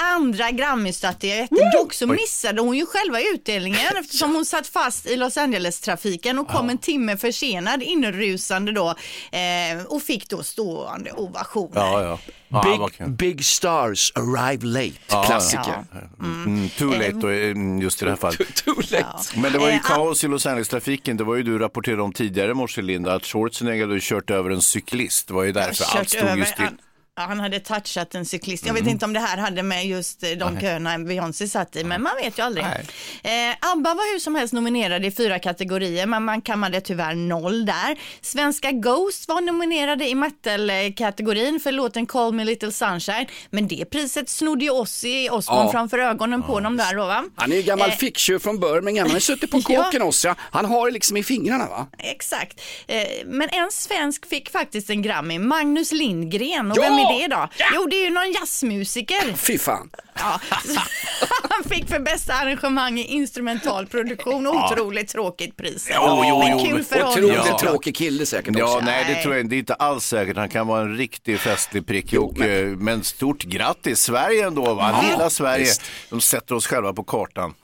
Grammy-statyett. 0.52 1.50
Dock 1.72 1.92
så 1.92 2.06
missade 2.06 2.60
hon 2.60 2.76
ju 2.76 2.86
själva 2.86 3.20
utdelningen 3.34 3.96
eftersom 4.00 4.34
hon 4.34 4.44
satt 4.44 4.66
fast 4.66 5.06
i 5.06 5.16
Los 5.16 5.36
Angeles-trafiken 5.36 6.38
och 6.38 6.48
kom 6.48 6.70
en 6.70 6.78
timme 6.78 7.16
försenad 7.16 7.82
inrusande 7.82 8.72
då 8.72 8.88
eh, 9.30 9.86
och 9.88 10.02
fick 10.02 10.28
då 10.28 10.42
stående 10.42 11.12
ovationer. 11.12 11.80
Ja, 11.80 12.02
ja. 12.02 12.18
ja 12.48 12.88
Big, 12.98 13.10
big 13.10 13.44
stars 13.44 14.12
arrive 14.14 14.66
late, 14.66 14.92
Ja, 15.08 15.22
klassiker. 15.22 15.84
Mm, 16.20 16.68
too 16.68 16.90
late 16.90 17.28
eh, 17.28 17.82
just 17.82 18.02
i 18.02 18.04
det 18.04 18.10
här 18.10 18.16
fallet. 18.16 18.54
Too 18.54 18.74
late. 18.90 19.40
Men 19.40 19.52
det 19.52 19.58
var 19.58 19.68
ju 19.68 19.72
Eh, 19.72 19.80
kaos 19.80 20.24
i 20.24 20.28
Los 20.28 20.46
Angeles-trafiken. 20.46 21.16
Det 21.16 21.24
var 21.24 21.36
ju 21.36 21.42
du 21.42 21.58
rapporterade 21.58 22.02
om 22.02 22.12
tidigare 22.12 22.50
i 22.50 22.54
morse, 22.54 22.82
Linda, 22.82 23.14
att 23.14 23.24
Schwarzenegger 23.24 23.98
kört 24.12 24.31
över 24.31 24.50
en 24.50 24.62
cyklist. 24.62 25.28
Det 25.28 25.35
var 25.35 25.45
ju 25.45 25.52
därför 25.52 25.99
allt 25.99 26.09
stod 26.09 26.23
ju 26.23 26.28
över 26.28 26.45
still. 26.45 26.76
Ja, 27.16 27.23
han 27.23 27.40
hade 27.40 27.61
touchat 27.61 28.14
en 28.14 28.25
cyklist. 28.26 28.66
Jag 28.66 28.75
vet 28.75 28.87
inte 28.87 29.04
om 29.04 29.12
det 29.12 29.21
här 29.21 29.37
hade 29.38 29.62
med 29.62 29.87
just 29.87 30.23
eh, 30.23 30.31
de 30.31 30.61
köerna 30.61 30.99
Beyoncé 30.99 31.49
satt 31.49 31.76
i, 31.76 31.85
men 31.85 32.02
man 32.02 32.12
vet 32.23 32.38
ju 32.38 32.42
aldrig. 32.42 32.64
Eh, 32.64 33.71
ABBA 33.73 33.95
var 33.95 34.12
hur 34.12 34.19
som 34.19 34.35
helst 34.35 34.54
nominerade 34.54 35.07
i 35.07 35.11
fyra 35.11 35.38
kategorier, 35.38 36.07
men 36.07 36.25
man 36.25 36.42
kammade 36.42 36.81
tyvärr 36.81 37.14
noll 37.14 37.66
där. 37.66 37.99
Svenska 38.21 38.71
Ghost 38.73 39.28
var 39.28 39.40
nominerade 39.40 40.09
i 40.09 40.14
metal-kategorin 40.14 41.61
för 41.61 41.73
låten 41.73 42.07
Call 42.07 42.33
Me 42.35 42.45
Little 42.45 42.73
Sunshine, 42.73 43.26
men 43.50 43.69
det 43.69 43.85
priset 43.90 44.28
snodde 44.28 44.64
ju 44.64 44.71
Ozzy 44.71 45.28
Osbourne 45.31 45.64
Ja. 45.64 45.73
framför 45.73 45.99
ögonen 45.99 46.42
på 46.42 46.61
dem 46.61 46.76
där 46.76 46.95
då 46.97 47.07
va? 47.07 47.25
Han 47.37 47.52
är 47.52 47.57
ju 47.57 47.62
gammal 47.62 47.88
Eh, 47.90 47.97
ficktjuv 47.97 48.38
från 48.38 48.61
Birmingham, 48.61 49.07
han 49.07 49.12
har 49.14 49.21
suttit 49.21 49.50
på 49.50 49.61
Ja. 49.69 49.85
kåken 49.85 50.12
ja. 50.25 50.35
Han 50.38 50.64
har 50.64 50.87
det 50.87 50.92
liksom 50.92 51.16
i 51.16 51.23
fingrarna 51.23 51.66
va? 51.69 51.87
Exakt. 51.99 52.61
Eh, 52.87 52.97
men 53.26 53.49
en 53.49 53.71
svensk 53.73 54.26
fick 54.28 54.50
faktiskt 54.50 54.90
en 54.90 55.02
Grammy, 55.02 55.38
Magnus 55.38 55.92
Lindgren. 55.92 56.71
Och 56.71 56.78
Ja! 56.78 57.01
Är 57.02 57.28
det 57.28 57.35
då? 57.37 57.49
Jo, 57.75 57.87
det 57.90 57.97
är 57.97 58.04
ju 58.04 58.11
någon 58.11 58.32
jazzmusiker. 58.32 59.37
Fy 59.37 59.59
fan. 59.59 59.90
Ja. 60.14 60.40
Han 61.50 61.64
fick 61.71 61.88
för 61.88 61.99
bästa 61.99 62.35
arrangemang 62.35 62.99
i 62.99 63.04
instrumental 63.06 63.87
produktion. 63.87 64.47
Otroligt 64.47 65.09
tråkigt 65.09 65.56
pris. 65.56 65.88
Jo, 65.94 66.25
jo, 66.28 66.38
men 66.38 66.59
jo, 66.59 66.64
kul 66.64 66.75
men 66.75 66.85
för 66.85 66.97
honom. 67.00 67.12
Otroligt 67.12 67.47
Ja. 67.47 67.59
tråkig 67.59 67.97
kille 67.97 68.26
säkert 68.26 68.54
Ja, 68.59 68.64
också. 68.64 68.80
nej 68.85 69.04
det 69.09 69.23
tror 69.23 69.35
jag 69.35 69.40
inte. 69.44 69.50
Det 69.54 69.56
är 69.56 69.59
inte 69.59 69.75
alls 69.75 70.04
säkert. 70.06 70.37
Han 70.37 70.49
kan 70.49 70.66
vara 70.66 70.80
en 70.82 70.97
riktig 70.97 71.38
festlig 71.40 71.87
prick. 71.87 72.12
Och, 72.12 72.40
eh, 72.40 72.66
men 72.68 73.04
stort 73.04 73.42
grattis, 73.44 73.99
Sverige 74.02 74.47
ändå 74.47 74.75
va? 74.75 75.04
Lilla 75.11 75.30
Sverige. 75.30 75.64
visst. 75.64 75.82
De 76.11 76.21
sätter 76.21 76.54
oss 76.54 76.66
själva 76.66 76.92
på 76.92 77.04
kartan. 77.04 77.54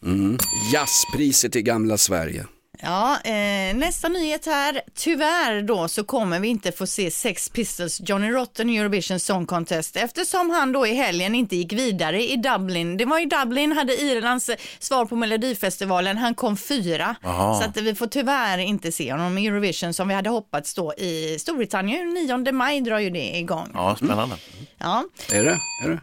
Jazzpriset 0.73 1.57
i 1.57 1.63
gamla 1.63 1.99
Sverige. 1.99 2.47
Ja, 2.83 3.19
eh, 3.25 3.77
nästa 3.77 4.09
nyhet 4.09 4.47
här. 4.47 4.81
Tyvärr 4.95 5.63
då 5.63 5.89
så 5.89 6.05
kommer 6.05 6.41
vi 6.41 6.49
inte 6.49 6.73
få 6.73 6.87
se 6.87 7.11
Sex 7.11 7.49
Pistols 7.49 8.01
Johnny 8.05 8.31
Rotten 8.31 8.71
i 8.71 8.77
Eurovision 8.77 9.21
Song 9.21 9.47
Contest 9.47 9.97
eftersom 9.97 10.51
han 10.51 10.73
då 10.73 10.87
i 10.87 10.95
helgen 10.95 11.35
inte 11.35 11.57
gick 11.57 11.73
vidare 11.73 12.23
i 12.23 12.37
Dublin. 12.37 12.97
Det 12.97 13.05
var 13.05 13.21
i 13.21 13.25
Dublin, 13.25 13.73
hade 13.73 13.93
Irlands 14.03 14.49
eh, 14.49 14.57
svar 14.79 15.05
på 15.05 15.17
Melodifestivalen. 15.17 16.17
Han 16.19 16.35
kom 16.35 16.57
fyra. 16.57 17.17
Så 17.23 17.65
att 17.65 17.77
vi 17.77 17.95
får 17.95 18.07
tyvärr 18.07 18.59
inte 18.59 18.93
se 18.93 19.13
honom 19.13 19.39
i 19.39 19.47
Eurovision 19.47 19.95
som 19.95 20.09
vi 20.09 20.15
hade 20.15 20.31
hoppats 20.31 20.75
då 20.75 20.95
i 20.95 21.39
Storbritannien. 21.39 22.15
9 22.15 22.53
maj 22.53 22.81
drar 22.81 22.99
ju 22.99 23.11
det 23.11 23.39
igång. 23.39 23.71
Ja, 23.75 23.97
spännande. 23.97 24.37
Ja, 24.79 25.05
Är 25.33 25.45
det? 25.45 25.59
Är 25.85 25.89
det? 25.89 26.01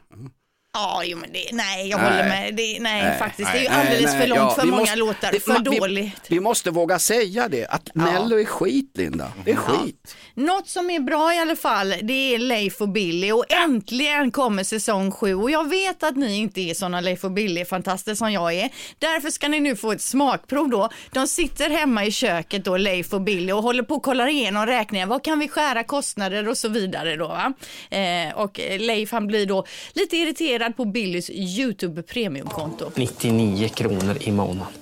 Ja 0.75 1.01
jo, 1.05 1.17
men 1.17 1.32
det, 1.34 1.46
nej 1.51 1.88
jag 1.89 2.01
Nej. 2.01 2.10
håller 2.12 2.24
med. 2.29 2.55
Det, 2.55 2.63
nej, 2.79 3.03
Nej, 3.03 3.20
faktiskt, 3.20 3.50
nej, 3.53 3.60
det 3.62 3.67
är 3.67 3.72
ju 3.72 3.79
alldeles 3.79 4.12
för 4.15 4.27
långt, 4.27 4.39
ja, 4.41 4.55
för 4.55 4.65
många 4.67 4.79
måste- 4.79 4.96
låtar, 4.96 5.32
det- 5.32 5.39
för 5.39 5.60
vi- 5.72 5.77
dåligt. 5.79 6.22
Vi 6.27 6.39
måste 6.39 6.72
våga 6.72 7.00
säga 7.00 7.48
det, 7.50 7.65
att 7.67 7.96
Mello 7.96 8.39
är 8.39 8.46
skit 8.46 8.91
Linda. 8.98 9.32
Det 9.46 9.51
är 9.51 9.55
skit. 9.55 10.15
Något 10.34 10.67
som 10.67 10.89
är 10.89 11.00
bra 11.00 11.34
i 11.34 11.39
alla 11.39 11.55
fall, 11.55 11.94
det 12.01 12.36
är 12.36 12.39
Leif 12.39 12.82
och 12.82 12.89
Billy 12.89 13.32
och 13.32 13.46
äntligen 13.51 14.32
kommer 14.32 14.63
säsong 14.63 15.12
sju 15.12 15.36
och 15.36 15.51
jag 15.51 15.70
vet 15.70 16.03
att 16.03 16.15
ni 16.15 16.38
inte 16.38 16.62
är 16.62 16.74
sådana 16.74 17.01
Leif 17.01 17.24
och 17.24 17.32
Billy-fantaster 17.32 18.15
som 18.15 18.32
jag 18.32 18.53
är. 18.53 18.70
Därför 19.00 19.29
ska 19.29 19.48
ni 19.48 19.60
nu 19.60 19.75
få 19.75 19.91
ett 19.91 20.01
smakprov 20.01 20.70
då. 20.70 20.89
De 21.12 21.27
sitter 21.27 21.70
hemma 21.70 22.05
i 22.05 22.12
köket 22.12 22.65
då, 22.65 22.77
Leif 22.77 23.13
och 23.13 23.22
Billy 23.22 23.51
och 23.51 23.63
håller 23.63 23.84
på 23.84 23.96
att 23.96 24.03
kolla 24.03 24.29
igenom 24.29 24.65
räkningar. 24.65 25.05
Vad 25.08 25.24
kan 25.24 25.39
vi 25.39 25.48
skära 25.48 25.84
kostnader 25.84 26.48
och 26.48 26.58
så 26.58 26.70
vidare 26.70 27.15
då 27.15 27.27
va? 27.27 27.53
Eh, 27.89 28.36
och 28.36 28.60
Leif 28.79 29.12
han 29.12 29.27
blir 29.27 29.46
då 29.46 29.65
lite 29.94 30.17
irriterad 30.17 30.64
på 30.74 30.86
Billys 30.86 31.29
YouTube 31.29 32.01
premiumkonto. 32.01 32.91
99 32.95 33.67
kronor 33.67 34.17
i 34.19 34.31
månaden. 34.31 34.74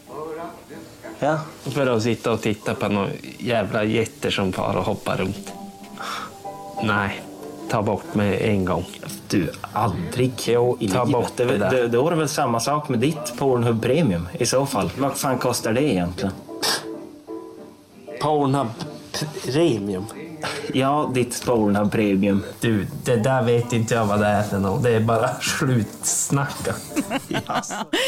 Ja. 1.20 1.40
För 1.64 1.88
att 1.88 2.04
sitta 2.04 2.32
och 2.32 2.42
titta 2.42 2.76
på 2.76 2.88
några 2.88 3.10
jävla 3.40 3.84
jätter 3.84 4.30
som 4.32 4.54
far 4.54 4.76
och 4.78 4.84
hoppar 4.86 5.18
runt. 5.18 5.54
Nej, 6.84 7.22
ta 7.70 7.82
bort 7.82 8.16
med 8.16 8.42
en 8.42 8.66
gång. 8.66 8.86
Du, 9.28 9.52
aldrig 9.72 10.32
Jo, 10.46 10.78
i 10.80 10.88
ta 10.90 11.06
bort 11.06 11.32
det, 11.36 11.46
det 11.46 11.58
där. 11.58 11.72
det, 11.72 11.88
Då 11.88 12.08
är 12.08 12.12
det 12.12 12.18
väl 12.18 12.30
samma 12.30 12.60
sak 12.60 12.90
med 12.90 13.00
ditt 13.00 13.38
Pornhub 13.38 13.82
Premium 13.82 14.28
i 14.40 14.46
så 14.46 14.66
fall. 14.66 14.90
Vad 14.98 15.18
fan 15.18 15.38
kostar 15.38 15.74
det 15.74 15.84
egentligen? 15.84 16.34
Pornhub 18.22 18.68
Premium. 19.46 20.06
Ja, 20.74 21.12
ditt 21.14 21.46
Pornhub 21.46 21.92
Premium. 21.92 22.44
Du, 22.60 22.88
det 23.06 23.16
där 23.16 23.44
vet 23.44 23.74
inte 23.74 23.94
jag 23.94 24.06
vad 24.06 24.20
det 24.20 24.26
är 24.28 24.44
för 24.44 24.60
något. 24.60 24.84
Det 24.84 24.90
är 24.90 25.00
bara 25.00 25.30
slutsnacka. 25.42 26.76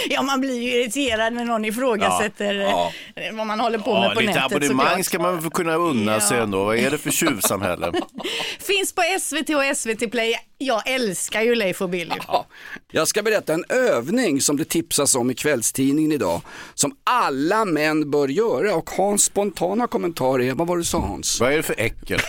Ja, 0.09 0.21
man 0.21 0.41
blir 0.41 0.61
ju 0.61 0.71
irriterad 0.81 1.33
när 1.33 1.45
någon 1.45 1.65
ifrågasätter 1.65 2.53
Ja, 2.53 2.91
eh, 3.15 3.35
vad 3.35 3.47
man 3.47 3.59
håller 3.59 3.77
på 3.79 3.93
med 3.93 4.03
Ja, 4.09 4.11
på 4.15 4.19
lite 4.19 4.33
nätet 4.33 4.45
abonnemang 4.51 4.85
såklart. 4.87 5.05
ska 5.05 5.19
man 5.19 5.39
väl 5.41 5.49
kunna 5.51 5.75
unna 5.75 6.19
sig 6.19 6.37
Ja. 6.37 6.43
ändå. 6.43 6.63
Vad 6.63 6.77
är 6.77 6.91
det 6.91 6.97
för 6.97 7.11
tjuvsamhälle? 7.11 7.91
Finns 8.59 8.95
på 8.95 9.01
SVT 9.21 9.49
och 9.49 9.77
SVT 9.77 10.11
Play. 10.11 10.35
Jag 10.57 10.89
älskar 10.89 11.41
ju 11.41 11.55
Leif 11.55 11.81
och 11.81 11.89
Billy. 11.89 12.15
Ja. 12.27 12.45
Jag 12.95 13.07
ska 13.07 13.23
berätta 13.23 13.53
en 13.53 13.65
övning 13.69 14.41
som 14.41 14.57
det 14.57 14.65
tipsas 14.65 15.15
om 15.15 15.31
i 15.31 15.33
kvällstidningen 15.33 16.11
idag. 16.11 16.41
Som 16.75 16.95
alla 17.03 17.65
män 17.65 18.11
bör 18.11 18.27
göra 18.27 18.75
och 18.75 18.89
Hans 18.89 19.23
spontana 19.23 19.87
kommentar 19.87 20.41
är, 20.41 20.53
vad 20.53 20.67
var 20.67 20.75
det 20.75 20.81
du 20.81 20.85
sa 20.85 20.99
Hans? 20.99 21.39
Vad 21.39 21.53
är 21.53 21.57
det 21.57 21.63
för 21.63 21.79
äckel? 21.79 22.19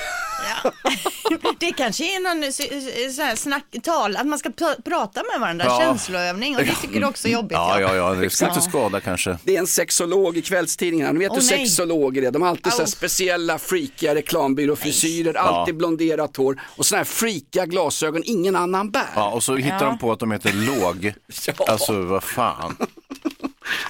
Det 1.60 1.72
kanske 1.72 2.04
är 2.16 2.20
någon 2.20 2.52
så- 2.52 3.12
så 3.16 3.22
här 3.22 3.36
snack, 3.36 3.64
tal, 3.82 4.16
att 4.16 4.26
man 4.26 4.38
ska 4.38 4.48
pr- 4.48 4.82
prata 4.82 5.22
med 5.32 5.40
varandra, 5.40 5.64
Ja. 5.68 5.78
känsloövning 5.80 6.56
och 6.56 6.62
det 6.62 6.74
tycker 6.82 7.00
du 7.00 7.06
också 7.06 7.28
är 7.28 7.32
jobbigt. 7.32 7.52
Ja, 7.52 7.80
ja, 7.80 7.94
ja, 7.96 8.14
det 8.14 8.30
ska 8.30 8.44
inte 8.46 8.58
Ja. 8.58 8.68
skada 8.70 9.00
kanske. 9.00 9.38
Det 9.44 9.56
är 9.56 9.60
en 9.60 9.66
sexolog 9.66 10.36
i 10.36 10.42
kvällstidningarna. 10.42 11.12
Ni 11.12 11.18
vet 11.18 11.30
Åh, 11.30 11.36
hur 11.38 11.50
nej. 11.50 11.66
sexologer 11.66 12.22
är. 12.22 12.30
De 12.30 12.42
har 12.42 12.48
alltid 12.48 12.72
så 12.72 12.78
här 12.78 12.86
speciella 12.86 13.58
freakiga 13.58 14.14
reklambyråfrisyrer, 14.14 15.34
alltid 15.34 15.76
blonderat 15.76 16.36
hår 16.36 16.60
och 16.76 16.86
sådana 16.86 16.98
här 17.00 17.04
freakiga 17.04 17.66
glasögon 17.66 18.22
ingen 18.24 18.56
annan 18.56 18.90
bär. 18.90 19.06
Ja, 19.14 19.30
och 19.30 19.42
så 19.42 19.56
hittar 19.56 19.76
Ja. 19.80 19.84
de 19.84 19.98
på 19.98 20.12
att 20.12 20.18
de 20.20 20.32
heter 20.32 20.52
låg. 20.52 21.12
Ja. 21.46 21.64
Alltså, 21.68 22.02
vad 22.02 22.22
fan. 22.22 22.76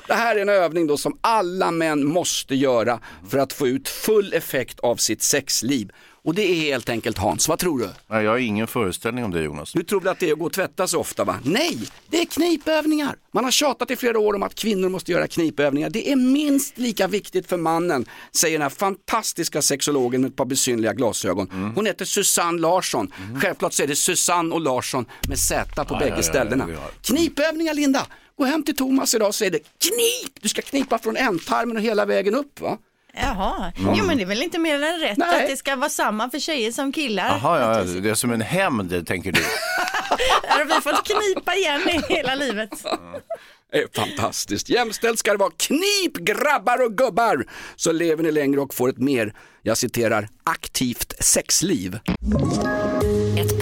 Det 0.07 0.15
här 0.15 0.37
är 0.37 0.41
en 0.41 0.49
övning 0.49 0.87
då 0.87 0.97
som 0.97 1.19
alla 1.21 1.71
män 1.71 2.07
måste 2.07 2.55
göra 2.55 3.01
för 3.29 3.39
att 3.39 3.53
få 3.53 3.69
ut 3.69 3.89
full 3.89 4.35
effekt 4.35 4.81
av 4.81 4.97
sitt 4.97 5.23
sexliv. 5.23 5.91
Och 6.27 6.35
det 6.35 6.43
är 6.43 6.55
helt 6.55 6.89
enkelt 6.89 7.19
Hans, 7.19 7.49
vad 7.49 7.59
tror 7.59 7.79
du? 7.79 7.89
Nej, 8.07 8.25
Jag 8.25 8.31
har 8.31 8.39
ingen 8.39 8.67
föreställning 8.67 9.25
om 9.25 9.31
det 9.31 9.43
Jonas. 9.43 9.73
Du 9.73 9.83
tror 9.83 10.01
väl 10.01 10.09
att 10.09 10.19
det 10.19 10.29
är 10.29 10.33
att 10.33 10.39
gå 10.39 10.45
och 10.47 10.53
tvätta 10.53 10.87
så 10.87 11.01
ofta 11.01 11.25
va? 11.25 11.39
Nej, 11.45 11.79
det 12.09 12.21
är 12.21 12.25
knipövningar. 12.25 13.17
Man 13.33 13.45
har 13.45 13.51
tjatat 13.51 13.91
i 13.91 13.97
flera 13.97 14.19
år 14.19 14.35
om 14.35 14.43
att 14.43 14.55
kvinnor 14.55 14.89
måste 14.89 15.13
göra 15.13 15.27
knipövningar. 15.29 15.91
Det 15.91 16.13
är 16.13 16.17
minst 16.17 16.79
lika 16.79 17.07
viktigt 17.07 17.49
för 17.49 17.57
mannen, 17.57 18.07
säger 18.37 18.59
den 18.59 18.63
här 18.63 18.69
fantastiska 18.69 19.63
sexologen 19.63 20.21
med 20.21 20.29
ett 20.31 20.37
par 20.37 20.45
besynliga 20.45 20.93
glasögon. 20.93 21.73
Hon 21.75 21.87
heter 21.87 22.05
Susanne 22.05 22.61
Larsson. 22.61 23.13
Självklart 23.43 23.73
så 23.73 23.83
är 23.83 23.87
det 23.87 23.97
Susanne 23.97 24.55
och 24.55 24.61
Larsson 24.61 25.07
med 25.29 25.39
Z 25.39 25.85
på 25.85 25.95
bägge 25.95 26.11
ja, 26.11 26.17
ja, 26.17 26.23
ställena. 26.23 26.67
ja. 26.73 26.91
Knipövningar 27.03 27.75
Linda! 27.75 28.07
Gå 28.39 28.45
hem 28.45 28.63
till 28.63 28.77
Thomas 28.77 29.15
idag 29.15 29.29
och 29.29 29.35
säg 29.35 29.51
det. 29.51 29.59
Knip! 29.59 30.43
Du 30.43 30.49
ska 30.49 30.63
knipa 30.63 30.99
från 30.99 31.17
ändtarmen 31.17 31.77
och 31.77 31.83
hela 31.83 32.05
vägen 32.05 32.35
upp 32.35 32.61
va? 32.61 32.79
Jaha, 33.17 33.73
jo 33.77 34.05
men 34.05 34.17
det 34.17 34.23
är 34.23 34.27
väl 34.27 34.43
inte 34.43 34.59
mer 34.59 34.83
än 34.83 35.01
rätt 35.01 35.19
Nej. 35.19 35.43
att 35.43 35.51
det 35.51 35.57
ska 35.57 35.77
vara 35.77 35.91
samma 35.91 36.31
för 36.31 36.39
tjejer 36.39 36.73
som 36.73 36.93
killar. 36.93 37.39
Jaha, 37.43 37.61
ja, 37.61 38.01
det 38.01 38.11
är 38.11 38.15
som 38.15 38.33
en 38.33 38.41
hämnd 38.41 39.07
tänker 39.07 39.33
du. 39.33 39.41
Här 40.49 40.59
har 40.59 40.65
vi 40.65 40.81
fått 40.81 41.05
knipa 41.07 41.55
igen 41.55 41.81
i 41.89 42.15
hela 42.15 42.35
livet. 42.35 42.71
Det 43.73 43.79
är 43.79 43.87
fantastiskt. 43.95 44.69
Jämställt 44.69 45.19
ska 45.19 45.33
det 45.33 45.39
vara. 45.39 45.51
Knip 45.57 46.15
grabbar 46.17 46.85
och 46.85 46.93
gubbar 46.97 47.45
så 47.77 47.93
lever 47.93 48.23
ni 48.23 48.33
längre 48.33 48.61
och 48.61 48.75
får 48.75 48.89
ett 48.89 48.99
mer, 48.99 49.35
jag 49.63 49.79
citerar, 49.79 50.29
aktivt 50.45 51.15
sexliv. 51.21 51.99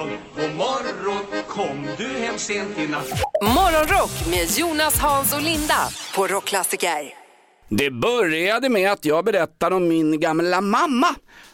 morgon, 0.00 0.18
god 0.36 0.54
morgon, 0.56 1.44
kom 1.48 1.86
du 1.98 2.04
hem 2.04 2.38
sent 2.38 2.78
i 2.78 2.86
natt? 2.86 3.08
Morgonrock 3.42 4.10
med 4.30 4.58
Jonas, 4.58 4.98
Hans 4.98 5.34
och 5.34 5.42
Linda 5.42 5.88
på 6.16 6.26
Rockklassiker. 6.26 7.14
Det 7.68 7.90
började 7.90 8.68
med 8.68 8.92
att 8.92 9.04
jag 9.04 9.24
berättade 9.24 9.76
om 9.76 9.88
min 9.88 10.20
gamla 10.20 10.60
mamma 10.60 11.06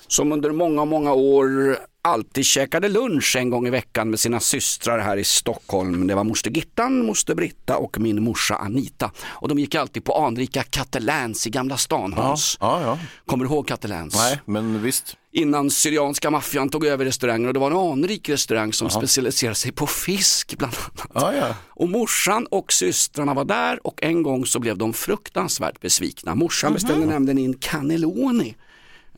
som 0.09 0.32
under 0.32 0.50
många, 0.50 0.85
många 0.85 1.12
år 1.12 1.78
alltid 2.07 2.45
käkade 2.45 2.88
lunch 2.88 3.37
en 3.37 3.51
gång 3.51 3.66
i 3.66 3.71
veckan 3.71 4.11
med 4.11 4.21
sina 4.21 4.40
systrar 4.40 4.99
här 4.99 5.16
i 5.16 5.25
Stockholm. 5.25 6.07
Det 6.07 6.14
var 6.14 6.25
moster 6.25 6.51
Gittan, 6.51 7.07
moster 7.07 7.35
Britta 7.35 7.77
och 7.77 7.99
min 8.01 8.23
morsa 8.23 8.57
Anita. 8.57 9.11
Och 9.25 9.49
de 9.49 9.59
gick 9.59 9.75
alltid 9.75 10.05
på 10.05 10.12
anrika 10.27 10.62
Catalans 10.62 11.47
i 11.47 11.51
Gamla 11.51 11.77
stan, 11.77 12.12
Hans. 12.12 12.57
Ja, 12.61 12.81
ja. 12.83 12.99
Kommer 13.27 13.45
du 13.45 13.51
ihåg 13.51 13.69
Catalans? 13.69 14.14
Nej, 14.14 14.40
men 14.45 14.83
visst. 14.83 15.16
Innan 15.33 15.71
Syrianska 15.71 16.31
maffian 16.31 16.69
tog 16.69 16.87
över 16.87 17.05
restaurangen 17.05 17.49
och 17.49 17.55
det 17.55 17.61
var 17.61 17.71
en 17.71 17.77
anrik 17.77 18.29
restaurang 18.29 18.73
som 18.73 18.90
specialiserade 18.90 19.55
sig 19.55 19.73
på 19.73 19.87
fisk 19.87 20.59
bland 20.59 20.75
annat. 20.75 21.11
Ja, 21.14 21.35
ja. 21.35 21.55
Och 21.64 21.88
morsan 21.88 22.47
och 22.47 22.73
systrarna 22.73 23.35
var 23.35 23.45
där 23.45 23.87
och 23.87 24.03
en 24.03 24.23
gång 24.23 24.47
så 24.47 24.59
blev 24.59 24.79
de 24.79 24.92
fruktansvärt 24.92 25.81
besvikna. 25.81 26.35
Morsan 26.35 26.73
beställde 26.73 27.07
nämligen 27.07 27.38
in 27.38 27.55
cannelloni 27.55 28.55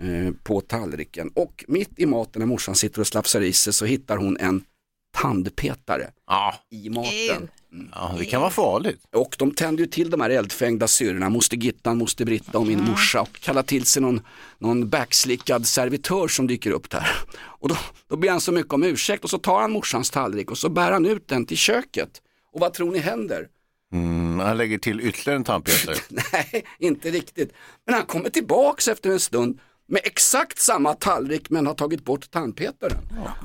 eh, 0.00 0.32
på 0.42 0.60
tallriken 0.60 1.30
och 1.34 1.64
mitt 1.68 1.90
i 1.98 2.06
maten 2.06 2.40
när 2.40 2.46
morsan 2.46 2.74
sitter 2.74 3.00
och 3.00 3.06
slafsar 3.06 3.40
i 3.40 3.52
sig 3.52 3.72
så 3.72 3.84
hittar 3.84 4.16
hon 4.16 4.36
en 4.40 4.62
tandpetare 5.22 6.10
Ja. 6.26 6.54
i 6.70 6.90
maten. 6.90 7.48
ja, 7.94 8.14
det 8.18 8.24
kan 8.24 8.40
vara 8.40 8.50
farligt. 8.50 9.00
Och 9.12 9.36
de 9.38 9.50
tände 9.54 9.82
ju 9.82 9.86
till 9.88 10.10
de 10.10 10.20
här 10.20 10.30
eldfängda 10.30 10.88
syrorna, 10.88 11.28
moster 11.28 11.56
Gittan, 11.56 11.98
moster 11.98 12.24
Britta 12.24 12.58
och 12.58 12.66
min 12.66 12.84
morsa 12.84 13.20
och 13.20 13.32
kallar 13.32 13.62
till 13.62 13.86
sig 13.86 14.02
någon, 14.02 14.20
någon 14.58 14.88
backslickad 14.88 15.66
servitör 15.66 16.28
som 16.28 16.46
dyker 16.46 16.70
upp 16.70 16.90
där. 16.90 17.08
Och 17.38 17.68
då, 17.68 17.76
då 18.08 18.16
ber 18.16 18.30
han 18.30 18.40
så 18.40 18.52
mycket 18.52 18.72
om 18.72 18.82
ursäkt 18.82 19.24
och 19.24 19.30
så 19.30 19.38
tar 19.38 19.60
han 19.60 19.72
morsans 19.72 20.10
tallrik 20.10 20.50
och 20.50 20.58
så 20.58 20.68
bär 20.68 20.92
han 20.92 21.06
ut 21.06 21.28
den 21.28 21.46
till 21.46 21.56
köket. 21.56 22.22
Och 22.52 22.60
vad 22.60 22.72
tror 22.74 22.92
ni 22.92 22.98
händer? 22.98 23.48
Mm, 23.92 24.38
han 24.38 24.56
lägger 24.56 24.78
till 24.78 25.00
ytterligare 25.00 25.36
en 25.36 25.44
tandpetare. 25.44 25.96
Nej, 26.32 26.64
inte 26.78 27.10
riktigt. 27.10 27.52
Men 27.86 27.94
han 27.94 28.06
kommer 28.06 28.30
tillbaks 28.30 28.88
efter 28.88 29.10
en 29.10 29.20
stund 29.20 29.58
med 29.88 30.00
exakt 30.04 30.58
samma 30.58 30.94
tallrik 30.94 31.50
men 31.50 31.66
har 31.66 31.74
tagit 31.74 32.04
bort 32.04 32.30
tandpetaren. 32.30 32.98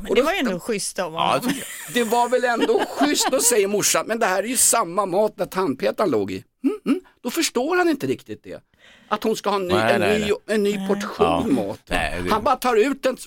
Men 0.04 0.14
det 0.14 0.22
var 0.22 0.32
ju 0.34 0.38
ändå 0.40 0.60
schysst 0.60 1.00
av 1.00 1.12
honom. 1.14 1.52
Det 1.94 2.04
var 2.04 2.30
väl 2.30 2.44
ändå 2.44 2.82
schysst, 2.90 3.28
då 3.32 3.40
säger 3.40 3.68
morsan, 3.68 4.06
men 4.08 4.20
det 4.20 4.26
här 4.26 4.44
är 4.44 4.48
ju 4.48 4.58
samma 4.58 5.06
mat 5.06 5.38
där 5.38 5.46
tandpetaren 5.46 6.10
låg 6.12 6.32
i. 6.32 6.44
Mm, 6.64 6.80
mm. 6.86 7.02
Då 7.22 7.30
förstår 7.30 7.78
han 7.78 7.90
inte 7.90 8.08
riktigt 8.08 8.44
det. 8.44 8.62
Att 9.08 9.24
hon 9.24 9.36
ska 9.36 9.50
ha 9.50 9.56
en 9.58 9.68
ny, 9.68 9.74
Nej, 9.74 9.94
en 9.94 10.02
nej, 10.02 10.20
ny, 10.20 10.26
nej. 10.26 10.56
en 10.56 10.64
ny 10.64 10.88
portion 10.88 11.12
Ja. 11.20 11.44
mat. 11.48 11.80
Nej, 11.90 12.22
det- 12.24 12.30
Han 12.32 12.44
bara 12.44 12.56
tar 12.56 12.76
ut 12.76 13.04
den, 13.04 13.18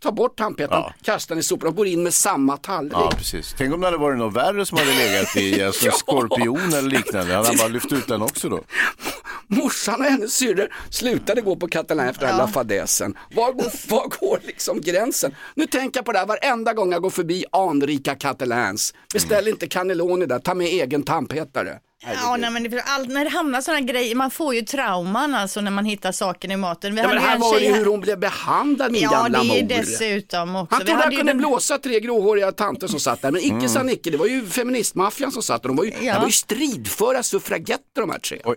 tar 0.00 0.12
bort 0.12 0.36
tandpetaren, 0.38 0.82
Ja. 0.82 0.94
kastar 1.02 1.34
den 1.34 1.40
i 1.40 1.42
soporna 1.42 1.68
och 1.70 1.76
går 1.76 1.86
in 1.86 2.02
med 2.02 2.14
samma 2.14 2.56
tallrik. 2.56 2.92
Ja, 2.92 3.10
precis. 3.16 3.54
Tänk 3.58 3.74
om 3.74 3.80
det 3.80 3.86
hade 3.86 3.96
varit 3.96 4.18
något 4.18 4.34
värre 4.34 4.66
som 4.66 4.78
hade 4.78 4.90
legat 4.94 5.36
i, 5.36 5.62
alltså 5.62 5.86
en 5.86 5.92
skorpion 6.06 6.72
eller 6.72 6.90
liknande. 6.90 7.34
Han 7.34 7.44
hade 7.44 7.58
bara 7.58 7.68
lyft 7.68 7.92
ut 7.92 8.06
den 8.06 8.22
också 8.22 8.48
då. 8.48 8.60
Morsan 9.46 10.00
och 10.00 10.06
hennes 10.06 10.32
syrror 10.34 10.68
slutade 10.90 11.40
gå 11.40 11.56
på 11.56 11.68
Catalan 11.68 12.08
efter 12.08 12.26
den 12.26 12.36
här 12.36 12.46
fadäsen. 12.46 13.14
Var 13.34 13.52
går, 13.52 13.64
var 13.90 14.08
går 14.20 14.38
liksom 14.46 14.80
gränsen? 14.80 15.34
Nu 15.54 15.66
tänker 15.66 15.98
jag 15.98 16.04
på 16.04 16.12
det 16.12 16.18
här 16.18 16.26
varenda 16.26 16.72
gång 16.74 16.92
jag 16.92 17.02
går 17.02 17.10
förbi 17.10 17.44
anrika 17.52 18.14
Catalans. 18.14 18.94
Beställ 19.14 19.48
inte 19.48 19.66
cannelloni 19.66 20.26
där, 20.26 20.38
ta 20.38 20.54
med 20.54 20.66
egen 20.66 21.02
tandpetare. 21.02 21.78
Ja, 22.02 22.36
nej, 22.36 22.50
men 22.50 22.62
det, 22.62 22.82
allt, 22.82 23.08
när 23.08 23.24
det 23.24 23.30
hamnar 23.30 23.60
sådana 23.60 23.80
grejer, 23.80 24.14
man 24.14 24.30
får 24.30 24.54
ju 24.54 24.62
trauman 24.62 25.34
alltså 25.34 25.60
när 25.60 25.70
man 25.70 25.84
hittar 25.84 26.12
saker 26.12 26.50
i 26.52 26.56
maten. 26.56 26.94
Vi 26.94 27.00
Ja, 27.00 27.08
men 27.08 27.18
här 27.18 27.38
var 27.38 27.58
tjej 27.58 27.66
ju 27.68 27.74
hur 27.74 27.86
hon 27.86 28.00
blev 28.00 28.18
behandlad 28.18 28.92
min 28.92 29.02
Ja, 29.02 29.10
gamla 29.10 29.42
det 29.42 29.58
är 29.58 29.62
mor. 29.62 29.68
dessutom 29.68 30.56
också. 30.56 30.74
Han 30.74 30.80
trodde 30.86 30.92
hade 30.92 31.04
han 31.04 31.16
kunde 31.16 31.32
den- 31.32 31.38
blåsa 31.38 31.78
tre 31.78 32.00
gråhåriga 32.00 32.52
tanter 32.52 32.86
som 32.86 33.00
satt 33.00 33.22
där, 33.22 33.30
men 33.30 33.40
icke 33.40 33.54
Mm. 33.54 33.68
sa 33.68 33.82
Nicke. 33.82 34.10
Det 34.10 34.16
var 34.16 34.26
ju 34.26 34.46
feministmaffian 34.46 35.32
som 35.32 35.42
satt 35.42 35.62
där. 35.62 35.68
De 35.68 35.76
var 35.76 35.84
ju, 35.84 35.92
Ja. 36.00 36.12
det 36.14 36.18
var 36.20 36.26
ju 36.26 36.32
stridföra 36.32 37.22
suffragetter 37.22 38.00
de 38.00 38.10
här 38.10 38.18
tre. 38.18 38.40
Ja, 38.44 38.54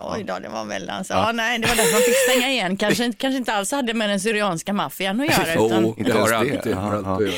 oj 0.00 0.24
då, 0.28 0.38
det 0.38 0.48
var 0.48 0.64
väl 0.64 0.90
alltså. 0.90 1.12
Ja. 1.14 1.32
nej, 1.32 1.58
det 1.58 1.66
var 1.68 1.76
därför 1.76 1.92
man 1.92 2.02
fick 2.02 2.16
stänga 2.30 2.50
igen. 2.52 2.76
Kanske, 2.76 3.12
kanske 3.12 3.36
inte 3.38 3.52
alls 3.52 3.72
hade 3.72 3.94
med 3.94 4.10
den 4.10 4.20
syrianska 4.20 4.72
maffian 4.72 5.20
att 5.20 5.26
göra. 5.48 5.66
Utan... 5.66 5.94
Det 5.98 6.12
har. 6.12 6.32
Aha, 6.32 6.96
aha. 6.96 7.12
alltid. 7.14 7.32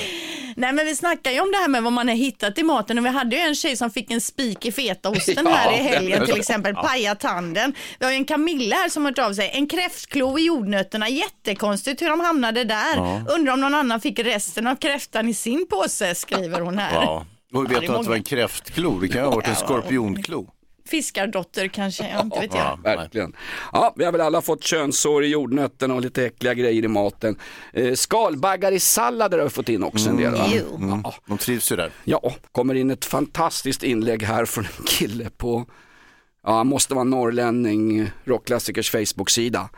Nej, 0.56 0.72
men 0.72 0.86
vi 0.86 0.96
snackar 0.96 1.30
ju 1.30 1.40
om 1.40 1.50
det 1.50 1.56
här 1.56 1.68
med 1.68 1.82
vad 1.82 1.92
man 1.92 2.08
har 2.08 2.14
hittat 2.14 2.58
i 2.58 2.62
maten 2.62 2.98
och 2.98 3.04
vi 3.04 3.08
hade 3.08 3.36
ju 3.36 3.42
en 3.42 3.54
tjej 3.54 3.76
som 3.76 3.90
fick 3.90 4.10
en 4.10 4.20
spik 4.20 4.66
i 4.66 4.72
fetaosten 4.72 5.44
Ja, 5.44 5.50
här 5.50 5.72
i 5.72 5.82
helgen 5.82 6.26
till 6.26 6.36
exempel, 6.36 6.74
paja 6.74 7.14
tanden. 7.14 7.74
Vi 7.98 8.04
har 8.04 8.12
ju 8.12 8.16
en 8.18 8.24
Camilla 8.24 8.76
här 8.76 8.88
som 8.88 9.04
har 9.04 9.10
hört 9.10 9.18
av 9.18 9.32
sig, 9.32 9.50
en 9.54 9.66
kräftklo 9.66 10.38
i 10.38 10.44
jordnötterna, 10.44 11.08
jättekonstigt 11.08 12.02
hur 12.02 12.08
de 12.10 12.20
hamnade 12.20 12.64
där. 12.64 13.24
Undrar 13.28 13.52
om 13.52 13.60
någon 13.60 13.74
annan 13.74 14.00
fick 14.00 14.18
resten 14.18 14.66
av 14.66 14.76
kräftan 14.76 15.28
i 15.28 15.34
sin 15.34 15.66
påse, 15.70 16.14
skriver 16.14 16.60
hon 16.60 16.78
här. 16.78 16.94
Ja. 16.94 17.26
Och 17.54 17.60
Ja, 17.60 17.60
vet 17.60 17.80
det 17.80 17.86
du 17.86 17.92
att 17.92 18.02
det 18.02 18.08
var 18.08 18.16
en 18.16 18.22
kräftklo? 18.22 18.98
Det 18.98 19.08
kan 19.08 19.24
ha 19.24 19.30
varit 19.30 19.48
en 19.48 19.56
skorpionklo. 19.56 20.53
Fiskardotter 20.88 21.68
kanske, 21.68 22.08
jag 22.08 22.20
inte 22.20 22.40
vet 22.40 22.54
jag. 22.54 22.62
Ja, 22.62 22.78
Verkligen. 22.82 23.36
Ja, 23.72 23.94
vi 23.96 24.04
har 24.04 24.12
väl 24.12 24.20
alla 24.20 24.42
fått 24.42 24.64
könsår 24.64 25.24
i 25.24 25.26
jordnötterna 25.26 25.94
och 25.94 26.00
lite 26.00 26.24
äckliga 26.26 26.54
grejer 26.54 26.84
i 26.84 26.88
maten. 26.88 27.38
Eh, 27.72 27.94
skalbaggar 27.94 28.72
i 28.72 28.80
sallader 28.80 29.38
har 29.38 29.44
vi 29.44 29.50
fått 29.50 29.68
in 29.68 29.82
också 29.82 30.10
en 30.10 30.16
del. 30.16 30.32
Va? 30.32 30.46
Mm. 30.78 31.02
De 31.26 31.38
trivs 31.38 31.72
ju 31.72 31.76
där. 31.76 31.90
Ja, 32.04 32.32
kommer 32.52 32.74
in 32.74 32.90
ett 32.90 33.04
fantastiskt 33.04 33.82
inlägg 33.82 34.22
här 34.22 34.44
från 34.44 34.64
en 34.64 34.84
kille 34.84 35.30
på, 35.30 35.66
ja 36.42 36.56
han 36.56 36.66
måste 36.66 36.94
vara 36.94 37.04
norrlänning, 37.04 38.10
rockklassikers 38.24 38.90
Facebook-sida. 38.90 39.68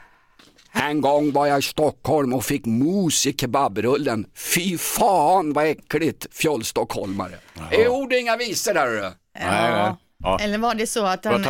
En 0.72 1.00
gång 1.00 1.32
var 1.32 1.46
jag 1.46 1.58
i 1.58 1.62
Stockholm 1.62 2.32
och 2.34 2.44
fick 2.44 2.64
mos 2.64 3.26
i 3.26 3.32
kebabrullen. 3.32 4.26
Fy 4.34 4.78
fan 4.78 5.52
vad 5.52 5.66
äckligt, 5.66 6.26
fjollstockholmare. 6.30 7.38
Är 7.70 7.88
ord 7.88 8.12
inga 8.12 8.36
visor 8.36 8.74
där 8.74 8.86
du. 8.86 9.12
Nej. 9.40 9.94
Ja. 10.26 10.38
Eller 10.40 10.58
var 10.58 10.74
det 10.74 10.86
så 10.86 11.06
att 11.06 11.24
han, 11.24 11.34
en 11.34 11.42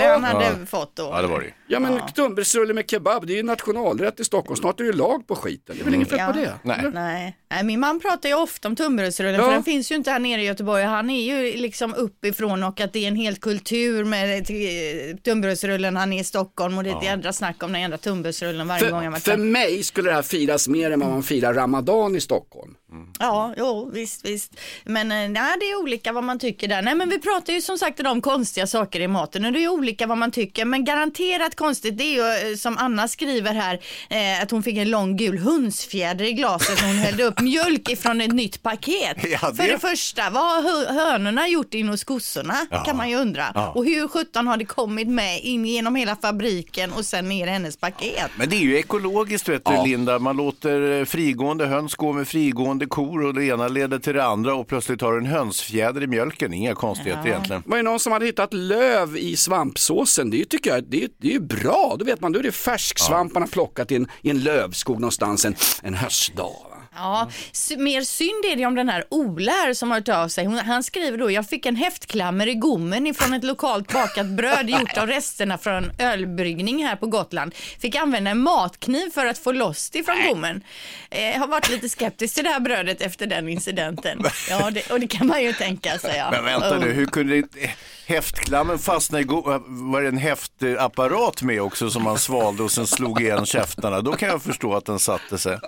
Ja. 0.00 0.12
han 0.12 0.24
hade 0.24 0.44
Ja. 0.44 0.66
fått 0.66 0.96
då? 0.96 1.02
ja, 1.02 1.22
det 1.22 1.28
var 1.28 1.38
det 1.40 1.44
ju. 1.46 1.52
Ja 1.68 1.80
men 1.80 2.00
tunnbrödsrulle 2.14 2.74
med 2.74 2.90
kebab, 2.90 3.26
det 3.26 3.32
är 3.32 3.36
ju 3.36 3.42
nationalrätt 3.42 4.20
i 4.20 4.24
Stockholm. 4.24 4.56
Snart 4.56 4.80
är 4.80 4.84
det 4.84 4.92
lag 4.92 5.26
på 5.26 5.36
skiten. 5.36 5.76
Det 5.76 5.82
är 5.82 5.84
väl 5.84 5.94
inget 5.94 6.08
fel 6.10 6.18
Ja. 6.18 6.26
på 6.26 6.32
det? 6.38 6.52
Nej. 6.62 6.90
Nej. 6.94 7.36
Nej, 7.50 7.64
min 7.64 7.80
man 7.80 8.00
pratar 8.00 8.28
ju 8.28 8.34
ofta 8.34 8.68
om 8.68 8.76
tunnbrödsrullen 8.76 9.34
Ja. 9.34 9.42
för 9.46 9.52
den 9.52 9.64
finns 9.64 9.90
ju 9.92 9.94
inte 9.94 10.10
här 10.10 10.18
nere 10.18 10.42
i 10.42 10.44
Göteborg. 10.44 10.82
Han 10.84 11.10
är 11.10 11.22
ju 11.22 11.56
liksom 11.56 11.94
uppifrån 11.94 12.62
och 12.62 12.80
att 12.80 12.92
det 12.92 12.98
är 13.04 13.08
en 13.08 13.16
hel 13.16 13.36
kultur 13.36 14.04
med 14.04 14.38
eh, 14.38 15.16
tunnbrödsrullen. 15.16 15.96
Han 15.96 16.12
är 16.12 16.20
i 16.20 16.24
Stockholm 16.24 16.78
och 16.78 16.84
det 16.84 16.90
är 16.90 16.96
ett 16.98 17.04
jädra 17.04 17.32
snack 17.32 17.62
om 17.62 17.72
den 17.72 17.80
jädra 17.80 17.98
tunnbrödsrullen 17.98 18.68
varje 18.68 18.90
gång 18.90 19.04
jag 19.04 19.04
För, 19.04 19.10
varit 19.10 19.22
för 19.22 19.36
mig 19.36 19.82
skulle 19.82 20.10
det 20.10 20.14
här 20.14 20.22
firas 20.22 20.68
mer 20.68 20.90
än 20.90 21.00
vad 21.00 21.10
man 21.10 21.22
firar 21.22 21.54
Ramadan 21.54 22.16
i 22.16 22.20
Stockholm. 22.20 22.74
Ja, 23.18 23.54
jo, 23.56 23.90
visst, 23.94 24.24
visst. 24.24 24.60
Men 24.84 25.12
eh, 25.12 25.28
nej, 25.28 25.56
det 25.60 25.66
är 25.70 25.80
olika 25.82 26.12
vad 26.12 26.24
man 26.24 26.38
tycker 26.38 26.68
där. 26.68 26.82
Nej, 26.82 26.94
men 26.94 27.08
vi 27.08 27.20
pratar 27.20 27.52
ju 27.52 27.60
som 27.60 27.78
sagt 27.78 28.00
om 28.06 28.20
konstiga 28.20 28.66
saker 28.66 29.00
i 29.00 29.08
maten 29.08 29.44
och 29.44 29.52
det 29.52 29.64
är 29.64 29.68
olika 29.68 30.06
vad 30.06 30.18
man 30.18 30.30
tycker. 30.30 30.64
Men 30.64 30.84
garanterat 30.84 31.55
konstigt, 31.56 31.98
det 31.98 32.04
är 32.04 32.12
ju 32.44 32.50
eh, 32.50 32.56
som 32.56 32.78
Anna 32.78 33.08
skriver 33.08 33.54
här, 33.54 33.74
eh, 34.10 34.42
att 34.42 34.50
hon 34.50 34.62
fick 34.62 34.76
en 34.76 34.90
lång 34.90 35.16
gul 35.16 35.38
hönsfjäder 35.38 36.24
i 36.24 36.32
glaset 36.32 36.80
när 36.82 36.88
hon 36.88 36.96
hällde 36.96 37.24
upp 37.24 37.40
mjölk 37.40 37.90
ifrån 37.90 38.20
ett 38.20 38.32
nytt 38.32 38.62
paket. 38.62 39.16
Ja, 39.42 39.50
det- 39.50 39.56
För 39.56 39.68
det 39.72 39.78
första, 39.78 40.30
vad 40.30 40.42
har 40.42 40.62
hö- 40.62 40.92
hönorna 41.02 41.48
gjort 41.48 41.74
in 41.74 41.88
hos 41.88 42.04
kossorna? 42.04 42.54
Kan 42.84 42.96
man 42.96 43.10
ju 43.10 43.16
undra. 43.16 43.44
Ja. 43.54 43.72
Och 43.74 43.84
hur 43.84 44.08
sjutton 44.08 44.46
har 44.46 44.56
det 44.56 44.64
kommit 44.64 45.08
med 45.08 45.40
in 45.40 45.66
genom 45.66 45.94
hela 45.96 46.16
fabriken 46.16 46.92
och 46.92 47.04
sen 47.04 47.28
ner 47.28 47.46
i 47.46 47.50
hennes 47.50 47.76
paket? 47.76 48.30
Men 48.38 48.48
det 48.48 48.56
är 48.56 48.60
ju 48.60 48.78
ekologiskt 48.78 49.48
vet 49.48 49.64
du 49.64 49.72
Ja. 49.72 49.84
Linda. 49.84 50.18
Man 50.18 50.36
låter 50.36 50.98
eh, 51.00 51.04
frigående 51.04 51.66
höns 51.66 51.94
gå 51.94 52.12
med 52.12 52.28
frigående 52.28 52.86
kor 52.86 53.24
och 53.24 53.34
det 53.34 53.44
ena 53.44 53.68
leder 53.68 53.98
till 53.98 54.14
det 54.14 54.24
andra 54.24 54.54
och 54.54 54.68
plötsligt 54.68 55.00
har 55.00 55.12
du 55.12 55.18
en 55.18 55.26
hönsfjäder 55.26 56.02
i 56.02 56.06
mjölken. 56.06 56.54
Inga 56.54 56.74
konstigheter 56.74 57.26
egentligen. 57.28 57.62
Det 57.64 57.70
var 57.70 57.76
ju 57.76 57.82
någon 57.82 58.00
som 58.00 58.12
hade 58.12 58.26
hittat 58.26 58.52
löv 58.54 59.16
i 59.16 59.36
svampsåsen. 59.36 60.30
Det 60.30 60.44
tycker 60.44 60.70
jag, 60.70 60.84
det 60.84 61.02
är, 61.04 61.08
det 61.20 61.34
är 61.34 61.40
bra. 61.48 61.96
Då 61.98 62.04
vet 62.04 62.20
man, 62.20 62.32
då 62.32 62.38
är 62.38 62.42
det 62.42 62.52
färsksvamp 62.52 63.34
man 63.34 63.42
har 63.42 63.48
plockat 63.48 63.92
i 63.92 63.96
en, 63.96 64.08
i 64.22 64.30
en 64.30 64.40
lövskog 64.40 65.00
någonstans 65.00 65.44
en, 65.44 65.54
en 65.82 65.94
höstdag. 65.94 66.75
Ja, 66.96 67.30
mer 67.78 68.02
synd 68.02 68.44
är 68.52 68.56
det 68.56 68.66
om 68.66 68.74
den 68.74 68.88
här 68.88 69.04
Ola 69.10 69.52
här 69.52 69.74
som 69.74 69.90
har 69.90 69.98
hört 69.98 70.08
av 70.08 70.28
sig. 70.28 70.44
Hon, 70.44 70.58
han 70.58 70.82
skriver 70.82 71.18
då, 71.18 71.30
jag 71.30 71.48
fick 71.48 71.66
en 71.66 71.76
häftklammer 71.76 72.46
i 72.46 72.54
gommen 72.54 73.06
ifrån 73.06 73.34
ett 73.34 73.44
lokalt 73.44 73.92
bakat 73.92 74.26
bröd 74.26 74.70
gjort 74.80 74.96
av 74.96 75.06
resterna 75.06 75.58
från 75.58 75.90
ölbryggning 75.98 76.84
här 76.86 76.96
på 76.96 77.06
Gotland. 77.06 77.54
Fick 77.54 77.94
använda 77.96 78.30
en 78.30 78.38
matkniv 78.38 79.10
för 79.14 79.26
att 79.26 79.38
få 79.38 79.52
loss 79.52 79.90
det 79.90 80.02
från 80.02 80.16
gommen. 80.28 80.62
Eh, 81.10 81.38
har 81.40 81.46
varit 81.46 81.70
lite 81.70 81.88
skeptisk 81.88 82.34
till 82.34 82.44
det 82.44 82.50
här 82.50 82.60
brödet 82.60 83.00
efter 83.00 83.26
den 83.26 83.48
incidenten. 83.48 84.22
Ja, 84.50 84.70
det, 84.70 84.90
och 84.90 85.00
det 85.00 85.06
kan 85.06 85.26
man 85.26 85.42
ju 85.42 85.52
tänka 85.52 85.98
sig. 85.98 86.16
Ja. 86.16 86.30
Men 86.30 86.44
vänta 86.44 86.78
nu, 86.78 86.86
Oh. 86.86 86.92
hur 86.92 87.06
kunde 87.06 87.34
det, 87.40 87.64
eh, 87.64 87.70
häftklammen 88.06 88.78
fastna 88.78 89.20
i 89.20 89.22
go- 89.22 89.62
Var 89.66 90.02
det 90.02 90.08
en 90.08 90.18
häftapparat 90.18 91.42
med 91.42 91.62
också 91.62 91.90
som 91.90 92.02
man 92.02 92.18
svalde 92.18 92.62
och 92.62 92.70
sen 92.70 92.86
slog 92.86 93.20
igen 93.22 93.46
käftarna? 93.46 94.00
Då 94.00 94.12
kan 94.12 94.28
jag 94.28 94.42
förstå 94.42 94.74
att 94.74 94.84
den 94.86 94.98
satte 94.98 95.38
sig. 95.38 95.58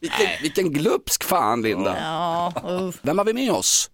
Vilken, 0.00 0.26
vilken 0.42 0.72
glupsk 0.72 1.24
fan 1.24 1.62
Linda. 1.62 1.96
Ja, 2.00 2.52
uff. 2.64 3.00
Vem 3.02 3.18
har 3.18 3.24
vi 3.24 3.32
med 3.32 3.52
oss? 3.52 3.90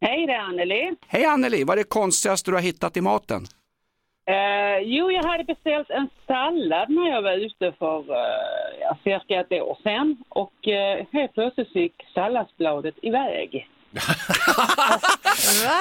Hej, 0.00 0.26
det 0.26 0.32
är 0.32 0.38
Anneli. 0.38 0.94
Hej 1.06 1.24
Anneli, 1.24 1.64
vad 1.64 1.78
är 1.78 1.82
det 1.82 1.88
konstigaste 1.88 2.50
du 2.50 2.54
har 2.54 2.62
hittat 2.62 2.96
i 2.96 3.00
maten? 3.00 3.46
Eh, 4.26 4.78
jo, 4.82 5.10
jag 5.10 5.24
hade 5.24 5.44
beställt 5.44 5.90
en 5.90 6.08
sallad 6.26 6.90
när 6.90 7.10
jag 7.10 7.22
var 7.22 7.32
ute 7.32 7.72
för 7.78 7.98
eh, 7.98 8.80
ja, 8.80 8.98
cirka 9.04 9.40
ett 9.40 9.52
år 9.52 9.78
sedan 9.82 10.16
och 10.28 10.68
eh, 10.68 11.06
helt 11.12 11.34
plötsligt 11.34 11.74
gick 11.74 11.94
salladsbladet 12.14 12.94
iväg. 13.02 13.68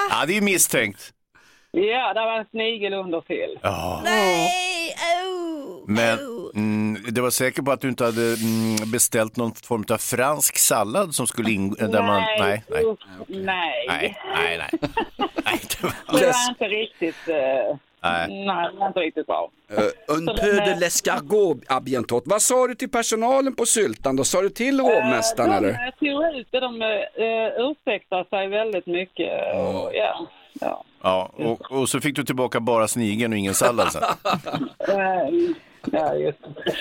Ja, 0.09 0.25
det 0.27 0.37
är 0.37 0.41
misstänkt. 0.41 1.13
Ja, 1.71 2.13
där 2.13 2.25
var 2.25 2.39
en 2.39 2.45
snigel 2.51 2.93
under 2.93 3.21
till. 3.21 3.59
Ja. 3.61 4.01
Nej, 4.03 4.95
oh, 5.25 5.83
Men, 5.87 6.19
oh. 6.19 6.51
Mm, 6.55 6.88
det 7.11 7.21
var 7.21 7.29
säker 7.29 7.61
på 7.61 7.71
att 7.71 7.81
du 7.81 7.89
inte 7.89 8.03
hade 8.05 8.21
mm, 8.33 8.91
beställt 8.91 9.35
någon 9.37 9.51
form 9.55 9.83
av 9.91 9.97
fransk 9.97 10.57
sallad 10.57 11.15
som 11.15 11.27
skulle 11.27 11.51
ingå? 11.51 11.75
Där 11.75 12.03
man, 12.03 12.21
nej, 12.21 12.63
nej. 12.69 12.85
usch, 12.85 12.99
nej. 13.27 13.85
Nej, 13.87 14.17
nej, 14.35 14.57
nej. 14.57 14.69
nej 15.45 15.59
det 15.69 15.83
var... 15.83 16.19
Det 16.19 16.25
var 16.25 16.49
inte 16.49 16.65
riktigt, 16.65 17.27
eh, 17.27 17.77
Nej. 18.03 18.45
nej, 18.45 18.69
det 18.73 18.79
var 18.79 18.87
inte 18.87 18.99
riktigt 18.99 19.27
bra. 19.27 19.49
Uh, 19.71 20.15
un 20.17 20.25
Så 20.25 20.33
peu 20.37 20.51
de 20.55 20.71
är- 20.71 20.79
l'escargot 20.79 21.57
à 21.67 21.79
bientôt. 21.81 22.23
Vad 22.25 22.41
sa 22.41 22.67
du 22.67 22.75
till 22.75 22.89
personalen 22.89 23.55
på 23.55 23.65
Syltan 23.65 24.15
då? 24.15 24.23
Sa 24.23 24.41
du 24.41 24.49
till 24.49 24.79
hovmästaren 24.79 25.51
Eh, 25.51 25.57
eller? 25.57 25.91
De 25.99 26.07
tog 26.09 26.35
ut 26.39 26.47
det, 26.51 26.59
de 26.59 26.81
uh, 26.81 27.69
ursäktade 27.71 28.25
sig 28.29 28.47
väldigt 28.47 28.85
mycket. 28.87 29.31
och 29.55 29.91
Ja, 29.93 30.27
ja. 30.61 30.83
Ja, 31.03 31.31
och, 31.37 31.71
och 31.71 31.89
så 31.89 32.01
fick 32.01 32.15
du 32.15 32.23
tillbaka 32.23 32.59
bara 32.59 32.87
snigeln 32.87 33.33
och 33.33 33.39
ingen 33.39 33.53
sallad 33.53 33.91
sen. 33.91 34.03
Ja, 35.91 36.15
just 36.15 36.39
det. 36.43 36.71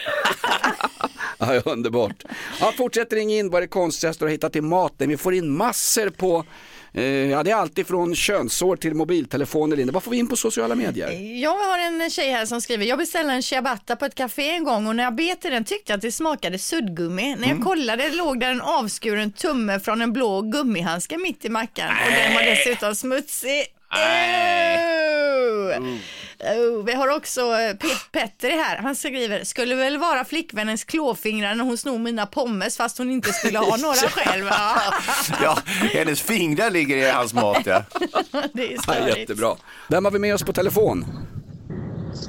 Ja, 1.41 1.61
underbart. 1.65 2.25
Ja, 2.61 2.73
fortsätt 2.77 3.13
ringa 3.13 3.37
in 3.37 3.51
vad 3.51 3.63
det 3.63 3.67
konstigaste 3.67 4.25
du 4.25 4.27
har 4.27 4.31
hittat 4.33 4.57
i 4.57 4.61
maten. 4.61 5.09
Vi 5.09 5.17
får 5.17 5.35
in 5.35 5.57
massor 5.57 6.11
på, 6.11 6.45
eh, 6.93 7.05
ja 7.05 7.43
det 7.43 7.51
är 7.51 7.55
alltid 7.55 7.87
från 7.87 8.15
könsår 8.15 8.77
till 8.77 8.95
mobiltelefoner. 8.95 9.77
Linda. 9.77 9.93
Vad 9.93 10.03
får 10.03 10.11
vi 10.11 10.17
in 10.17 10.29
på 10.29 10.37
sociala 10.37 10.75
medier? 10.75 11.11
Jag 11.43 11.57
har 11.59 11.79
en 11.79 12.11
tjej 12.11 12.31
här 12.31 12.47
som 12.47 12.61
skriver, 12.61 12.85
jag 12.85 12.99
beställde 12.99 13.33
en 13.33 13.43
ciabatta 13.43 13.97
på 13.97 14.05
ett 14.05 14.15
café 14.15 14.51
en 14.51 14.65
gång 14.65 14.87
och 14.87 14.97
när 14.97 15.05
jag 15.05 15.15
bet 15.15 15.45
i 15.45 15.51
den 15.51 15.65
tyckte 15.65 15.93
jag 15.93 15.97
att 15.97 16.03
det 16.03 16.13
smakade 16.13 16.59
suddgummi. 16.59 17.37
När 17.39 17.49
jag 17.49 17.63
kollade 17.63 18.11
låg 18.11 18.41
där 18.41 18.51
en 18.51 18.61
avskuren 18.61 19.33
tumme 19.33 19.81
från 19.81 20.03
en 20.03 20.13
blå 20.13 20.43
gummihandske 20.43 21.19
mitt 21.19 21.45
i 21.45 21.49
mackan 21.49 21.89
och 22.07 22.13
den 22.13 22.35
var 22.35 22.43
dessutom 22.43 22.95
smutsig. 22.95 23.67
Ew. 23.97 25.99
Oh, 26.41 26.85
vi 26.85 26.93
har 26.93 27.17
också 27.17 27.41
eh, 27.41 27.75
Pet- 27.75 28.11
Petter 28.13 28.51
här, 28.51 28.77
han 28.79 28.97
skriver, 28.97 29.45
skulle 29.45 29.75
väl 29.75 29.99
vara 29.99 30.25
flickvännens 30.25 30.85
klåfingrar 30.85 31.55
när 31.55 31.65
hon 31.65 31.79
snor 31.79 31.99
mina 31.99 32.27
pommes 32.27 32.77
fast 32.77 32.99
hon 32.99 33.11
inte 33.11 33.33
skulle 33.33 33.59
ha 33.59 33.77
några 33.83 33.95
själv. 33.95 34.45
Ja, 35.43 35.59
hennes 35.93 36.21
fingrar 36.23 36.71
ligger 36.71 36.97
i 36.97 37.11
hans 37.11 37.35
mat 37.35 37.63
ja. 37.67 37.83
det 38.53 38.67
är 38.67 38.73
Ja, 38.73 38.83
störigt. 38.83 39.19
jättebra. 39.19 39.57
Vem 39.89 40.05
har 40.05 40.13
vi 40.13 40.19
med 40.19 40.35
oss 40.35 40.43
på 40.43 40.53
telefon? 40.53 41.05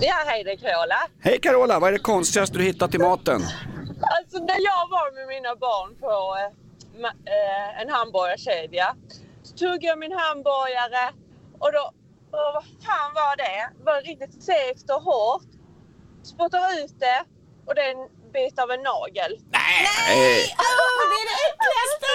Ja, 0.01 0.15
hej 0.25 0.43
det 0.43 0.51
är 0.51 0.57
Carola. 0.57 0.95
Hej 1.21 1.39
Carola, 1.41 1.79
vad 1.79 1.87
är 1.87 1.93
det 1.93 1.99
konstigaste 1.99 2.57
du 2.57 2.63
hittat 2.63 2.95
i 2.95 2.97
maten? 2.97 3.41
Alltså 4.01 4.37
när 4.37 4.59
jag 4.69 4.89
var 4.89 5.15
med 5.15 5.27
mina 5.27 5.55
barn 5.55 5.95
på 5.99 6.37
eh, 6.39 7.05
eh, 7.05 7.81
en 7.81 7.89
hamburgarkedja 7.89 8.95
så 9.43 9.55
tog 9.57 9.83
jag 9.83 9.99
min 9.99 10.11
hamburgare 10.11 11.11
och 11.59 11.71
då, 11.71 11.91
och 12.31 12.53
vad 12.53 12.63
fan 12.63 13.11
var 13.13 13.35
det? 13.37 13.69
var 13.83 14.01
riktigt 14.01 14.43
segt 14.43 14.89
och 14.89 15.01
hårt. 15.01 15.49
Spottar 16.23 16.83
ut 16.83 16.99
det 16.99 17.23
och 17.65 17.75
det 17.75 17.81
är 17.81 17.91
en 17.91 18.31
bit 18.33 18.59
av 18.59 18.71
en 18.71 18.81
nagel. 18.81 19.31
Nej! 19.51 20.55
Åh, 20.57 21.01
det 21.11 21.17
är 21.21 21.25
det 21.31 21.39
äckligaste! 21.49 22.09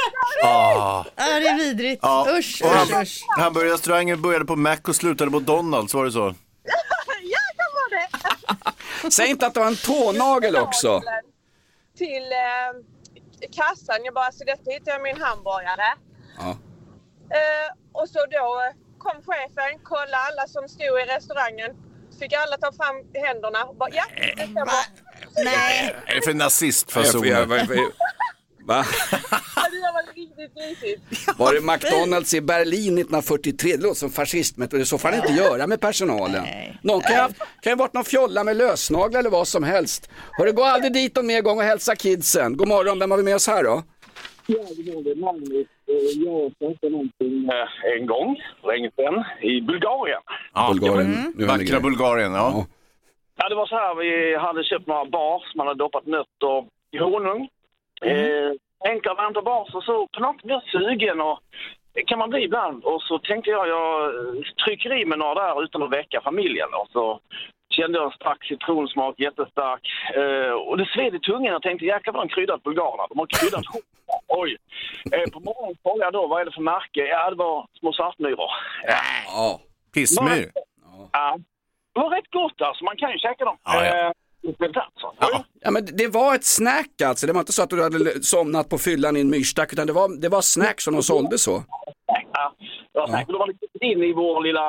Ah. 0.45 1.05
Ja, 1.17 1.41
det 1.41 1.49
är 1.49 1.59
vidrigt. 1.59 2.01
Ja. 2.03 2.27
Usch, 2.29 2.63
och 2.65 2.71
usch, 2.71 2.93
ham- 2.93 3.03
usch. 3.03 3.25
Hamburgerrestaurangen 3.39 4.23
började 4.23 4.45
på 4.45 4.57
Mac 4.57 4.77
och 4.89 4.97
slutade 4.97 5.31
på 5.31 5.39
Donalds, 5.41 5.95
var 5.95 6.05
det 6.05 6.13
så? 6.13 6.19
ja, 7.23 7.41
det 7.57 7.71
var 7.75 7.91
det! 8.01 9.11
Säg 9.11 9.31
inte 9.31 9.47
att 9.47 9.55
du 9.55 9.61
har 9.61 9.67
en 9.67 9.77
tånagel 9.77 10.57
också. 10.57 11.03
Till 11.99 12.33
eh, 12.33 13.49
kassan. 13.53 14.05
Jag 14.05 14.15
bara, 14.15 14.33
så 14.33 14.45
detta 14.45 14.71
hittade 14.71 14.91
jag 14.91 15.03
min 15.03 15.23
hamburgare. 15.23 15.95
Ja. 16.39 16.51
Eh, 17.39 17.69
och 17.93 18.09
så 18.09 18.19
då 18.31 18.73
kom 19.07 19.19
chefen, 19.29 19.73
kollade 19.93 20.17
alla 20.29 20.45
som 20.49 20.69
stod 20.69 20.95
i 21.03 21.05
restaurangen. 21.15 21.71
Fick 22.21 22.33
alla 22.33 22.57
ta 22.57 22.71
fram 22.73 22.97
händerna 23.27 23.65
och 23.65 23.77
bara, 23.77 23.91
ja, 23.93 24.05
det 24.17 24.33
stämmer. 24.43 24.85
Nej. 25.45 25.95
Är 26.07 26.15
det 26.15 26.23
för 26.23 26.35
nazistfasoner? 26.35 27.47
Va? 28.67 28.85
Det 29.71 29.93
var 29.93 30.15
riktigt 30.15 30.57
mysigt. 30.57 31.29
Var 31.39 31.53
det 31.55 31.61
McDonalds 31.61 32.35
i 32.35 32.41
Berlin 32.41 32.99
1943? 32.99 33.77
Det 33.77 33.83
låter 33.83 33.95
som 33.99 34.11
fascistmetod, 34.11 34.89
så 34.89 34.99
får 34.99 35.09
han 35.09 35.19
inte 35.19 35.33
göra 35.33 35.67
med 35.67 35.81
personalen. 35.81 36.45
Någon 36.83 37.01
kan 37.01 37.13
ju 37.13 37.19
ha- 37.21 37.31
kan 37.63 37.79
varit 37.79 37.93
någon 37.93 38.05
fjolla 38.05 38.45
med 38.45 38.57
lösnaglar 38.57 39.21
eller 39.21 39.31
vad 39.31 39.49
som 39.49 39.63
helst. 39.65 40.09
Hörru, 40.33 40.53
gå 40.53 40.65
aldrig 40.65 40.93
dit 40.93 41.17
någon 41.17 41.27
mer 41.27 41.41
gång 41.43 41.59
och 41.59 41.65
hälsa 41.65 41.97
kidsen. 41.97 42.57
God 42.57 42.69
morgon, 42.69 42.99
vem 42.99 43.11
har 43.11 43.19
vi 43.19 43.25
med 43.25 43.35
oss 43.35 43.47
här 43.47 43.65
då? 43.65 43.83
Ja, 44.47 44.59
det 44.77 45.11
är 45.11 45.17
Magnus. 45.25 45.51
Eh, 45.51 45.74
Jag 46.25 46.53
startade 46.57 46.93
någonting 46.93 47.49
eh, 47.49 47.97
en 47.97 48.07
gång, 48.07 48.43
länge 48.67 48.91
sedan, 48.97 49.25
i 49.41 49.61
Bulgarien. 49.61 50.21
Ja, 50.55 50.71
Bulgarien. 50.73 51.15
Mm. 51.15 51.49
Vackra. 51.49 51.81
Bulgarien, 51.81 52.33
ja. 52.33 52.67
Ja, 53.37 53.49
det 53.49 53.55
var 53.55 53.67
så 53.67 53.75
här, 53.75 53.95
vi 53.95 54.37
hade 54.37 54.65
köpt 54.65 54.87
några 54.87 55.05
bars, 55.05 55.55
man 55.55 55.67
hade 55.67 55.79
doppat 55.79 56.07
nötter 56.07 56.65
i 56.91 56.99
honung. 56.99 57.49
Eh, 58.03 58.51
enkla 58.91 59.13
och 59.13 59.45
bars 59.45 59.75
och 59.75 59.85
så 59.85 60.09
på 60.13 60.21
något 60.21 60.43
blir 60.43 60.63
sugen 60.73 61.21
och 61.21 61.39
det 61.95 62.03
kan 62.03 62.19
man 62.19 62.31
bli 62.31 62.45
ibland. 62.45 62.85
Och 62.85 63.03
så 63.03 63.19
tänkte 63.19 63.51
jag, 63.51 63.69
jag 63.69 64.05
eh, 64.05 64.43
trycker 64.65 65.01
i 65.01 65.05
mig 65.05 65.19
några 65.19 65.35
där 65.35 65.63
utan 65.65 65.83
att 65.83 65.93
väcka 65.93 66.21
familjen. 66.21 66.69
Och 66.81 66.89
så 66.93 67.21
kände 67.77 67.99
jag 67.99 68.07
en 68.07 68.19
stark 68.21 68.45
citronsmak, 68.45 69.15
jättestark. 69.19 69.83
Eh, 70.21 70.53
och 70.69 70.77
det 70.79 70.87
sved 70.95 71.15
i 71.15 71.21
tungan. 71.21 71.53
Jag 71.53 71.63
tänkte, 71.63 71.85
jäklar 71.85 72.13
vad 72.15 72.29
de 72.29 72.35
kryddat 72.35 72.63
bulgarerna. 72.63 73.07
De 73.11 73.19
har 73.19 73.27
kryddat. 73.27 73.65
Oj. 74.43 74.57
Eh, 75.13 75.31
på 75.33 75.41
morgonen 75.41 75.77
frågade 75.83 76.05
jag 76.05 76.13
då, 76.13 76.27
vad 76.27 76.41
är 76.41 76.45
det 76.45 76.53
för 76.59 76.69
märke? 76.75 77.01
Ja, 77.15 77.31
det 77.31 77.37
var 77.37 77.67
små 77.79 77.93
svartmyror. 77.93 78.51
Ja. 79.27 79.61
Pissmyr. 79.95 80.51
Ja. 81.13 81.39
Det 81.95 82.01
var 82.01 82.11
rätt 82.11 82.31
gott 82.31 82.61
alltså, 82.61 82.85
man 82.85 82.97
kan 82.97 83.13
ju 83.13 83.19
käka 83.19 83.45
dem. 83.45 83.57
Ja, 83.65 83.87
ja. 83.87 84.13
Alltså. 84.47 85.45
Ja, 85.61 85.71
men 85.71 85.87
det 85.93 86.09
var 86.09 86.35
ett 86.35 86.45
snack 86.45 87.03
alltså. 87.05 87.27
Det 87.27 87.33
var 87.33 87.41
inte 87.41 87.53
så 87.53 87.63
att 87.63 87.71
du 87.71 87.83
hade 87.83 88.23
somnat 88.23 88.69
på 88.69 88.79
fyllan 88.79 89.17
i 89.17 89.21
en 89.21 89.31
myrstack, 89.31 89.73
utan 89.73 89.87
det 89.87 89.93
var, 89.93 90.21
det 90.21 90.29
var 90.29 90.41
snack 90.43 90.81
som 90.81 90.95
de 90.95 91.03
sålde 91.03 91.39
så. 91.39 91.65
Ja, 92.33 92.55
det 92.93 92.99
var 93.01 93.07
säkert. 93.07 93.29
Då 93.29 93.39
var 93.39 93.47
lite 93.47 93.67
in 93.81 94.03
i 94.03 94.13
vår 94.13 94.43
lilla, 94.43 94.61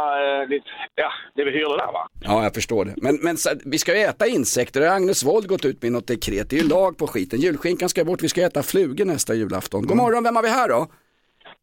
eh, 0.44 0.62
ja, 0.96 1.12
det 1.36 1.44
vi 1.44 1.52
hyrde 1.52 1.78
där 1.78 1.92
va. 1.92 2.08
Ja, 2.22 2.44
jag 2.44 2.54
förstår 2.54 2.86
det. 2.86 2.94
Men, 2.98 3.16
men 3.22 3.38
så, 3.38 3.50
vi 3.66 3.78
ska 3.78 3.96
ju 3.96 4.02
äta 4.02 4.28
insekter. 4.28 4.82
Det 4.82 4.88
har 4.88 4.96
Agnes 4.96 5.24
Wold 5.24 5.48
gått 5.48 5.66
ut 5.66 5.82
med 5.82 5.92
något 5.92 6.08
dekret. 6.08 6.50
Det 6.50 6.56
är 6.56 6.62
ju 6.62 6.70
lag 6.70 6.98
på 6.98 7.08
skiten. 7.08 7.40
Julskinkan 7.40 7.90
ska 7.90 8.06
bort. 8.06 8.24
Vi 8.24 8.30
ska 8.30 8.42
äta 8.42 8.64
flugor 8.64 9.06
nästa 9.06 9.34
julafton. 9.34 9.88
God 9.88 9.98
morgon, 9.98 10.24
vem 10.24 10.36
har 10.36 10.44
vi 10.44 10.50
här 10.50 10.70
då? 10.70 10.88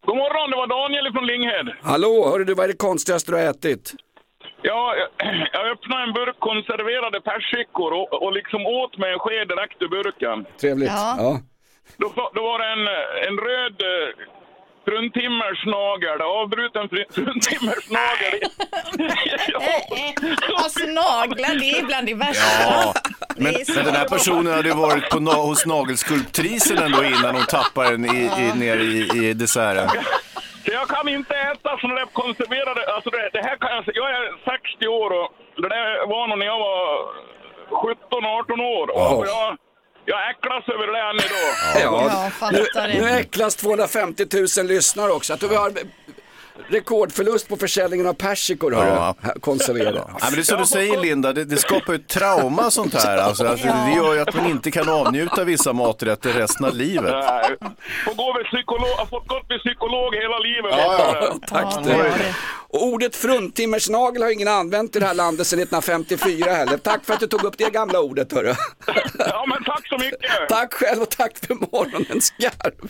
God 0.07 0.17
morgon, 0.17 0.51
det 0.51 0.57
var 0.57 0.67
Daniel 0.67 1.13
från 1.13 1.27
Linghed. 1.27 1.77
Hallå, 1.83 2.29
hörru 2.31 2.45
du, 2.45 2.55
vad 2.55 2.65
är 2.65 2.69
det 2.69 2.77
konstigaste 2.79 3.33
du 3.33 3.37
har 3.37 3.45
ätit? 3.45 3.95
Ja, 4.63 4.95
jag- 5.53 5.71
öppnade 5.73 6.03
en 6.03 6.13
burk 6.13 6.37
konserverade 6.39 7.21
persikor 7.21 7.93
och, 7.93 8.23
och 8.23 8.33
liksom 8.33 8.67
åt 8.67 8.99
med 8.99 9.13
en 9.13 9.19
sked 9.19 9.49
direkt 9.49 9.83
ur 9.83 9.89
burken. 9.89 10.45
Trevligt. 10.61 10.91
Ja. 10.97 11.15
Ja. 11.19 11.41
Då, 11.97 12.31
då 12.35 12.43
var 12.43 12.59
det 12.59 12.67
en, 12.77 12.87
en 13.29 13.37
röd 13.49 13.77
eh, 13.93 14.09
fruntimmersnagel, 14.89 16.21
avbruten 16.41 16.83
fr- 16.89 17.13
fruntimmersnagel. 17.15 18.35
Alltså 20.57 20.85
naglar, 20.87 21.55
det 21.61 21.71
är 21.79 21.85
bland 21.87 22.07
det 22.07 22.15
värsta. 22.15 22.63
Ja, 22.63 22.95
men, 23.37 23.53
Det 23.53 23.61
är 23.61 23.65
så 23.65 23.73
men 23.73 23.85
den 23.85 23.95
här 23.95 24.09
personen 24.09 24.53
hade 24.55 24.69
ju 24.69 24.75
varit 24.75 25.11
på, 25.11 25.19
na- 25.19 25.43
hos 25.47 25.67
nagelskulptrisen 25.67 26.79
ändå 26.79 27.05
innan 27.05 27.35
hon 27.35 27.45
tappade 27.47 27.91
den 27.91 28.05
i, 28.05 28.31
i, 28.39 28.59
ner 28.59 28.77
i, 28.77 29.27
i 29.29 29.33
desserten. 29.35 29.89
Kan 31.03 31.15
inte 31.15 31.35
äta 31.35 31.79
sådana 31.81 31.95
där 32.01 32.07
konserverade, 32.07 32.95
alltså 32.95 33.11
det, 33.11 33.31
det 33.33 33.43
här 33.43 33.57
kan 33.57 33.71
jag, 33.77 33.85
jag 33.95 34.11
är 34.11 34.25
60 34.45 34.87
år 34.87 35.11
och 35.19 35.29
det 35.57 35.69
där 35.69 36.07
var 36.07 36.29
nog 36.29 36.39
när 36.39 36.47
jag 36.47 36.59
var 36.59 36.83
17-18 37.71 38.63
år. 38.79 38.87
Och 38.91 39.27
jag, 39.27 39.57
jag 40.05 40.31
äcklas 40.31 40.69
över 40.69 40.87
det 40.87 41.01
än 41.09 41.17
idag. 41.27 41.53
Ja, 41.83 42.31
fattar 42.31 42.89
nu, 42.89 43.01
nu 43.01 43.09
äcklas 43.11 43.57
250 43.57 44.25
000 44.59 44.67
lyssnare 44.67 45.13
också. 45.13 45.33
Att 45.35 45.43
vi 45.43 45.55
har 45.55 45.71
rekordförlust 46.69 47.49
på 47.49 47.57
försäljningen 47.57 48.07
av 48.07 48.13
persikor, 48.13 48.73
hörru. 48.73 48.89
Ja. 48.89 49.15
Konserverade. 49.41 49.99
Ja, 50.09 50.19
men 50.23 50.33
det 50.33 50.39
är 50.39 50.43
som 50.43 50.59
du 50.59 50.67
säger 50.67 51.01
Linda, 51.01 51.33
det, 51.33 51.45
det 51.45 51.57
skapar 51.57 51.93
ju 51.93 51.99
ett 51.99 52.09
trauma 52.09 52.71
sånt 52.71 52.95
här. 52.95 53.19
Alltså, 53.19 53.47
alltså, 53.47 53.67
det 53.67 53.93
gör 53.97 54.15
ju 54.15 54.21
att 54.21 54.35
man 54.35 54.47
inte 54.47 54.71
kan 54.71 54.89
avnjuta 54.89 55.45
vissa 55.45 55.73
maträtter 55.73 56.33
resten 56.33 56.67
av 56.67 56.75
livet. 56.75 57.13
Nej, 57.13 57.57
Får 58.05 58.15
gå 58.15 58.35
vid 58.39 58.47
psykolog, 58.47 58.89
jag 58.89 58.97
har 58.97 59.07
fått 59.07 59.29
gått 59.29 59.45
vid 59.49 59.59
psykolog 59.59 60.15
hela 60.15 60.39
livet. 60.39 60.75
Ja, 60.79 61.13
du 61.21 61.27
Ja, 61.27 61.35
tack 61.49 61.85
det. 61.85 62.35
Och 62.69 62.87
ordet 62.87 63.17
fruntimmersnagel 63.17 64.23
har 64.23 64.31
ingen 64.31 64.49
använt 64.49 64.97
i 64.97 64.99
det 64.99 65.07
här 65.07 65.15
landet 65.15 65.47
sedan 65.47 65.59
1954 65.59 66.51
heller. 66.53 66.77
Tack 66.77 67.05
för 67.05 67.15
att 67.15 67.21
du 67.21 67.27
tog 67.27 67.45
upp 67.45 67.59
det 67.59 67.71
gamla 67.71 68.01
ordet, 68.01 68.33
hörru. 68.33 68.55
Ja, 69.19 69.45
men 69.49 69.65
tack 69.65 69.89
så 69.89 69.99
mycket. 69.99 70.49
Tack 70.49 70.75
själv 70.75 71.03
och 71.03 71.11
tack 71.11 71.39
för 71.47 71.55
morgonens 71.55 72.25
skarv. 72.27 72.89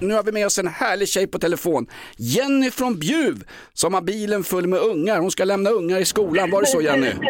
Nu 0.00 0.14
har 0.14 0.22
vi 0.22 0.32
med 0.32 0.46
oss 0.46 0.58
en 0.58 0.68
härlig 0.68 1.08
tjej 1.08 1.26
på 1.26 1.38
telefon. 1.38 1.86
Jenny 2.16 2.70
från 2.70 2.98
Bjuv 2.98 3.44
som 3.72 3.94
har 3.94 4.00
bilen 4.00 4.44
full 4.44 4.66
med 4.66 4.80
ungar. 4.80 5.18
Hon 5.20 5.30
ska 5.30 5.44
lämna 5.44 5.70
ungar 5.70 5.98
i 5.98 6.04
skolan. 6.04 6.50
Var 6.50 6.60
det 6.60 6.66
så 6.66 6.80
Jenny? 6.80 7.10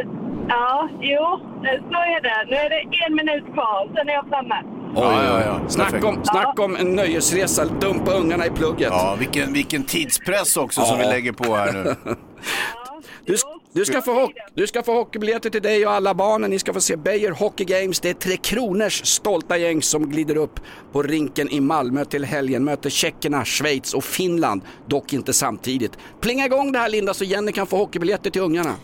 Ja, 0.48 0.88
jo, 1.00 1.40
så 1.62 1.98
är 1.98 2.22
det. 2.22 2.50
Nu 2.50 2.56
är 2.56 2.70
det 2.70 3.06
en 3.06 3.14
minut 3.14 3.54
kvar, 3.54 3.94
sen 3.96 4.08
är 4.08 4.12
jag 4.12 4.28
framme. 4.28 4.54
Ja, 4.94 5.24
ja, 5.24 5.40
ja. 5.40 5.68
Snack 5.68 6.04
om, 6.04 6.24
snack 6.24 6.60
om 6.60 6.76
en 6.76 6.96
nöjesresa, 6.96 7.64
dumpa 7.64 8.12
ungarna 8.12 8.46
i 8.46 8.50
plugget. 8.50 8.88
Ja, 8.90 9.16
vilken, 9.18 9.52
vilken 9.52 9.84
tidspress 9.84 10.56
också 10.56 10.80
som 10.84 10.98
vi 10.98 11.04
lägger 11.04 11.32
på 11.32 11.56
här 11.56 11.72
nu. 11.72 11.94
Du, 13.26 13.36
du 13.76 13.84
ska, 13.84 14.02
få 14.02 14.30
du 14.54 14.66
ska 14.66 14.82
få 14.82 14.92
hockeybiljetter 14.92 15.50
till 15.50 15.62
dig 15.62 15.86
och 15.86 15.92
alla 15.92 16.14
barnen. 16.14 16.50
Ni 16.50 16.58
ska 16.58 16.72
få 16.72 16.80
se 16.80 16.96
Beijer 16.96 17.30
Hockey 17.30 17.64
Games. 17.64 18.00
Det 18.00 18.10
är 18.10 18.14
Tre 18.14 18.36
Kronors 18.36 19.06
stolta 19.06 19.56
gäng 19.56 19.82
som 19.82 20.10
glider 20.10 20.36
upp 20.36 20.60
på 20.92 21.02
rinken 21.02 21.48
i 21.50 21.60
Malmö 21.60 22.04
till 22.04 22.24
helgen. 22.24 22.64
Möter 22.64 22.90
tjeckerna, 22.90 23.44
Schweiz 23.44 23.94
och 23.94 24.04
Finland. 24.04 24.62
Dock 24.86 25.12
inte 25.12 25.32
samtidigt. 25.32 25.92
Plinga 26.20 26.46
igång 26.46 26.72
det 26.72 26.78
här 26.78 26.88
Linda 26.88 27.14
så 27.14 27.24
Jenny 27.24 27.52
kan 27.52 27.66
få 27.66 27.76
hockeybiljetter 27.76 28.30
till 28.30 28.42
ungarna. 28.42 28.74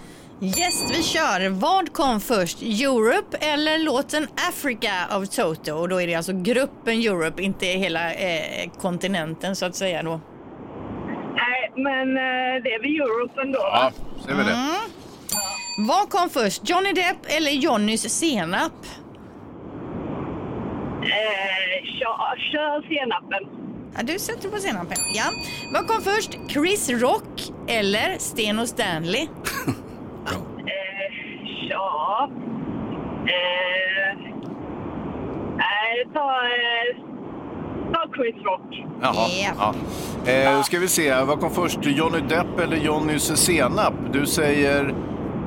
Yes, 0.42 0.85
vi 0.90 1.02
kör. 1.02 1.48
Vad 1.48 1.92
kom 1.92 2.20
först? 2.20 2.62
Europe 2.62 3.37
eller 3.37 3.78
låten 3.78 4.26
Africa 4.48 5.07
av 5.11 5.26
Toto? 5.26 5.72
Och 5.72 5.88
då 5.88 6.00
är 6.00 6.07
det 6.07 6.14
alltså 6.14 6.33
gruppen 6.33 6.94
Europe, 7.02 7.42
inte 7.42 7.66
hela 7.66 8.14
eh, 8.14 8.70
kontinenten 8.81 9.57
så 9.57 9.66
att 9.66 9.76
säga 9.76 10.02
då. 10.02 10.20
Nej, 11.34 11.72
men 11.76 12.16
eh, 12.16 12.62
det 12.62 12.74
är 12.74 12.80
väl 12.82 12.96
Europe 13.00 13.40
ändå. 13.40 13.58
Ja, 13.58 13.92
ser 14.26 14.34
vi 14.34 14.42
det. 14.44 14.50
Mm. 14.50 14.74
Vad 15.88 16.10
kom 16.10 16.30
först? 16.30 16.68
Johnny 16.70 16.92
Depp 16.92 17.16
eller 17.38 17.50
Johnnys 17.50 18.18
senap? 18.18 18.72
Eh, 21.02 21.84
kör, 21.84 22.52
kör 22.52 22.88
senapen. 22.88 23.48
Ja, 23.96 24.02
du 24.02 24.18
sätter 24.18 24.48
på 24.48 24.56
senapen. 24.56 24.96
Ja. 25.14 25.24
Vad 25.72 25.86
kom 25.86 26.02
först? 26.02 26.38
Chris 26.48 26.90
Rock 26.90 27.52
eller 27.68 28.18
Sten 28.18 28.58
och 28.58 28.68
Stanley? 28.68 29.28
Eh, 30.66 31.68
ja. 31.70 32.30
Eh, 33.26 34.18
nej, 35.56 36.06
ta, 36.14 36.40
eh, 38.12 38.16
ta 38.16 38.22
Chris 38.22 38.44
Rock. 38.44 38.87
Jaha. 39.03 39.29
Ja. 40.25 40.33
Eh, 40.33 40.62
ska 40.62 40.79
vi 40.79 40.88
se, 40.88 41.22
vad 41.22 41.40
kom 41.40 41.51
först? 41.51 41.79
Johnny 41.83 42.20
Depp 42.29 42.61
eller 42.61 42.77
Johnnys 42.77 43.37
senap? 43.37 43.94
Du 44.12 44.27
säger... 44.27 44.94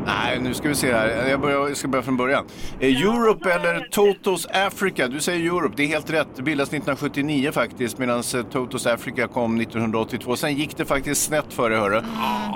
Nej, 0.05 0.39
nu 0.39 0.53
ska 0.53 0.69
vi 0.69 0.75
se 0.75 0.93
här. 0.93 1.27
Jag, 1.29 1.41
börjar, 1.41 1.67
jag 1.67 1.77
ska 1.77 1.87
börja 1.87 2.03
från 2.03 2.17
början. 2.17 2.45
Eh, 2.79 3.01
Europe 3.01 3.51
eller 3.51 3.79
Totos 3.91 4.47
Africa? 4.53 5.07
Du 5.07 5.19
säger 5.19 5.45
Europe, 5.45 5.73
det 5.77 5.83
är 5.83 5.87
helt 5.87 6.09
rätt. 6.09 6.27
Det 6.35 6.41
bildades 6.41 6.69
1979 6.69 7.51
faktiskt 7.51 7.97
medan 7.97 8.23
eh, 8.35 8.43
Totos 8.43 8.85
Africa 8.85 9.27
kom 9.27 9.61
1982. 9.61 10.35
Sen 10.35 10.55
gick 10.55 10.77
det 10.77 10.85
faktiskt 10.85 11.23
snett 11.23 11.53
för 11.53 11.69
det, 11.69 11.77
hörru. 11.77 11.97
Eh, 11.97 12.03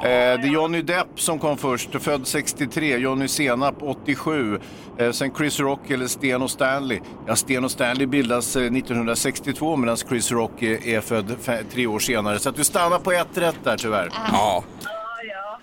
det 0.03 0.09
är 0.47 0.53
Johnny 0.53 0.81
Depp 0.81 1.07
som 1.15 1.39
kom 1.39 1.57
först, 1.57 2.01
född 2.01 2.27
63. 2.27 2.97
Johnny 2.97 3.27
Senap 3.27 3.75
87. 3.81 4.59
Eh, 4.97 5.11
sen 5.11 5.31
Chris 5.37 5.59
Rock 5.59 5.89
eller 5.89 6.07
Sten 6.07 6.41
och 6.41 6.51
Stanley. 6.51 6.99
Ja, 7.27 7.35
Sten 7.35 7.63
och 7.63 7.71
Stanley 7.71 8.07
bildas 8.07 8.55
eh, 8.55 8.61
1962 8.61 9.75
medan 9.75 9.97
Chris 9.97 10.31
Rock 10.31 10.61
är, 10.61 11.01
född 11.01 11.35
tre 11.71 11.87
år 11.87 11.99
senare. 11.99 12.39
Så 12.39 12.49
att 12.49 12.55
du 12.55 12.63
stannar 12.63 12.99
på 12.99 13.11
ett 13.11 13.37
rätt 13.37 13.59
där 13.63 13.77
tyvärr. 13.77 14.09
Ja. 14.31 14.63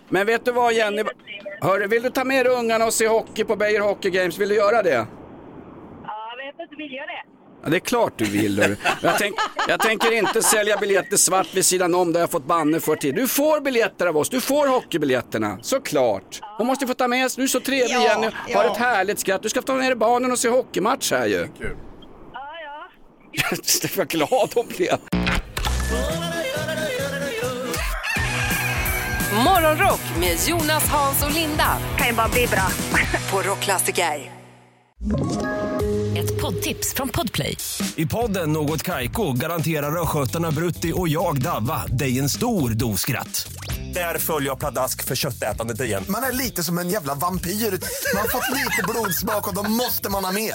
Men 0.09 0.27
vet 0.27 0.45
du 0.45 0.53
vad 0.53 0.75
Jenny? 0.75 1.03
Hörru, 1.61 1.87
vill 1.87 2.03
du 2.03 2.11
ta 2.11 2.25
med 2.25 2.47
dig 2.47 2.53
ungarna 2.55 2.87
och 2.87 2.93
se 2.93 3.09
hockey 3.09 3.45
på 3.45 3.57
Beijer 3.57 3.81
Hockey 3.81 4.11
Games? 4.11 4.39
Vill 4.39 4.49
du 4.49 4.55
göra 4.55 4.83
det? 4.83 4.91
Ja, 4.91 5.07
vet 6.39 6.61
inte, 6.61 6.77
vill 6.77 6.93
jag 6.93 7.09
det? 7.09 7.23
Ja, 7.63 7.71
det 7.71 7.77
är 7.77 7.81
klart 7.81 8.13
du 8.17 8.25
vill. 8.25 8.77
Jag, 9.03 9.19
tänk, 9.19 9.35
jag 9.69 9.81
tänker 9.81 10.13
inte 10.13 10.43
sälja 10.43 10.77
biljetter 10.77 11.17
svart 11.17 11.55
vid 11.55 11.65
sidan 11.65 11.95
om 11.95 12.13
där 12.13 12.21
jag 12.21 12.31
fått 12.31 12.47
banne 12.47 12.81
för 12.81 12.97
tid. 12.97 13.15
Du 13.15 13.29
får 13.29 13.61
biljetter 13.61 14.07
av 14.07 14.17
oss, 14.17 14.29
du 14.29 14.41
får 14.41 14.67
hockeybiljetterna. 14.67 15.59
Såklart. 15.63 16.41
Hon 16.59 16.67
måste 16.67 16.87
få 16.87 16.95
ta 16.95 17.09
med 17.09 17.31
sig, 17.31 17.41
du 17.41 17.45
är 17.45 17.49
så 17.49 17.61
trevlig 17.61 17.95
Ja, 17.95 18.03
Jenny, 18.03 18.27
har 18.55 18.65
ja. 18.65 18.73
ett 18.73 18.77
härligt 18.79 19.19
skratt. 19.19 19.43
Du 19.43 19.49
ska 19.49 19.61
få 19.61 19.67
ta 19.67 19.75
med 19.75 19.87
dig 19.89 19.97
barnen 19.97 20.33
och 20.33 20.39
se 20.39 20.49
hockeymatch 20.49 21.13
här 21.13 21.27
ju. 21.27 21.49
Kul. 21.59 21.77
Vad 23.97 24.09
glad 24.09 24.51
hon 24.55 24.67
blev. 24.77 24.97
Morgonrock 29.45 30.01
med 30.21 30.37
Jonas, 30.49 30.89
Hans 30.89 31.25
och 31.25 31.33
Linda. 31.33 31.79
Kan 31.99 32.07
ju 32.07 32.13
bara 32.13 32.29
bli 32.29 32.47
bra. 32.47 32.69
På 33.31 33.43
Rockklassiker. 33.49 34.33
Ett 36.17 36.41
poddtips 36.41 36.95
från 36.95 37.09
Podplay. 37.09 37.57
I 37.97 38.07
podden 38.07 38.53
Något 38.53 38.83
Kaiko 38.83 39.33
garanterar 39.33 40.03
östgötarna 40.03 40.51
Brutti 40.51 40.93
och 40.97 41.09
jag, 41.09 41.43
Davva, 41.43 41.87
dig 41.87 42.19
en 42.19 42.29
stor 42.29 42.71
dos 42.71 43.01
skratt. 43.01 43.49
Där 43.95 44.19
följer 44.19 44.49
jag 44.49 44.59
pladask 44.59 45.05
för 45.05 45.15
köttätandet 45.15 45.81
igen. 45.81 46.05
Man 46.09 46.23
är 46.23 46.33
lite 46.33 46.63
som 46.63 46.79
en 46.79 46.89
jävla 46.89 47.15
vampyr. 47.15 47.51
Man 47.51 48.23
har 48.23 48.29
fått 48.29 48.57
lite 48.57 48.83
blodsmak 48.89 49.49
och 49.49 49.55
då 49.55 49.63
måste 49.71 50.11
man 50.11 50.25
ha 50.25 50.33
mer. 50.33 50.55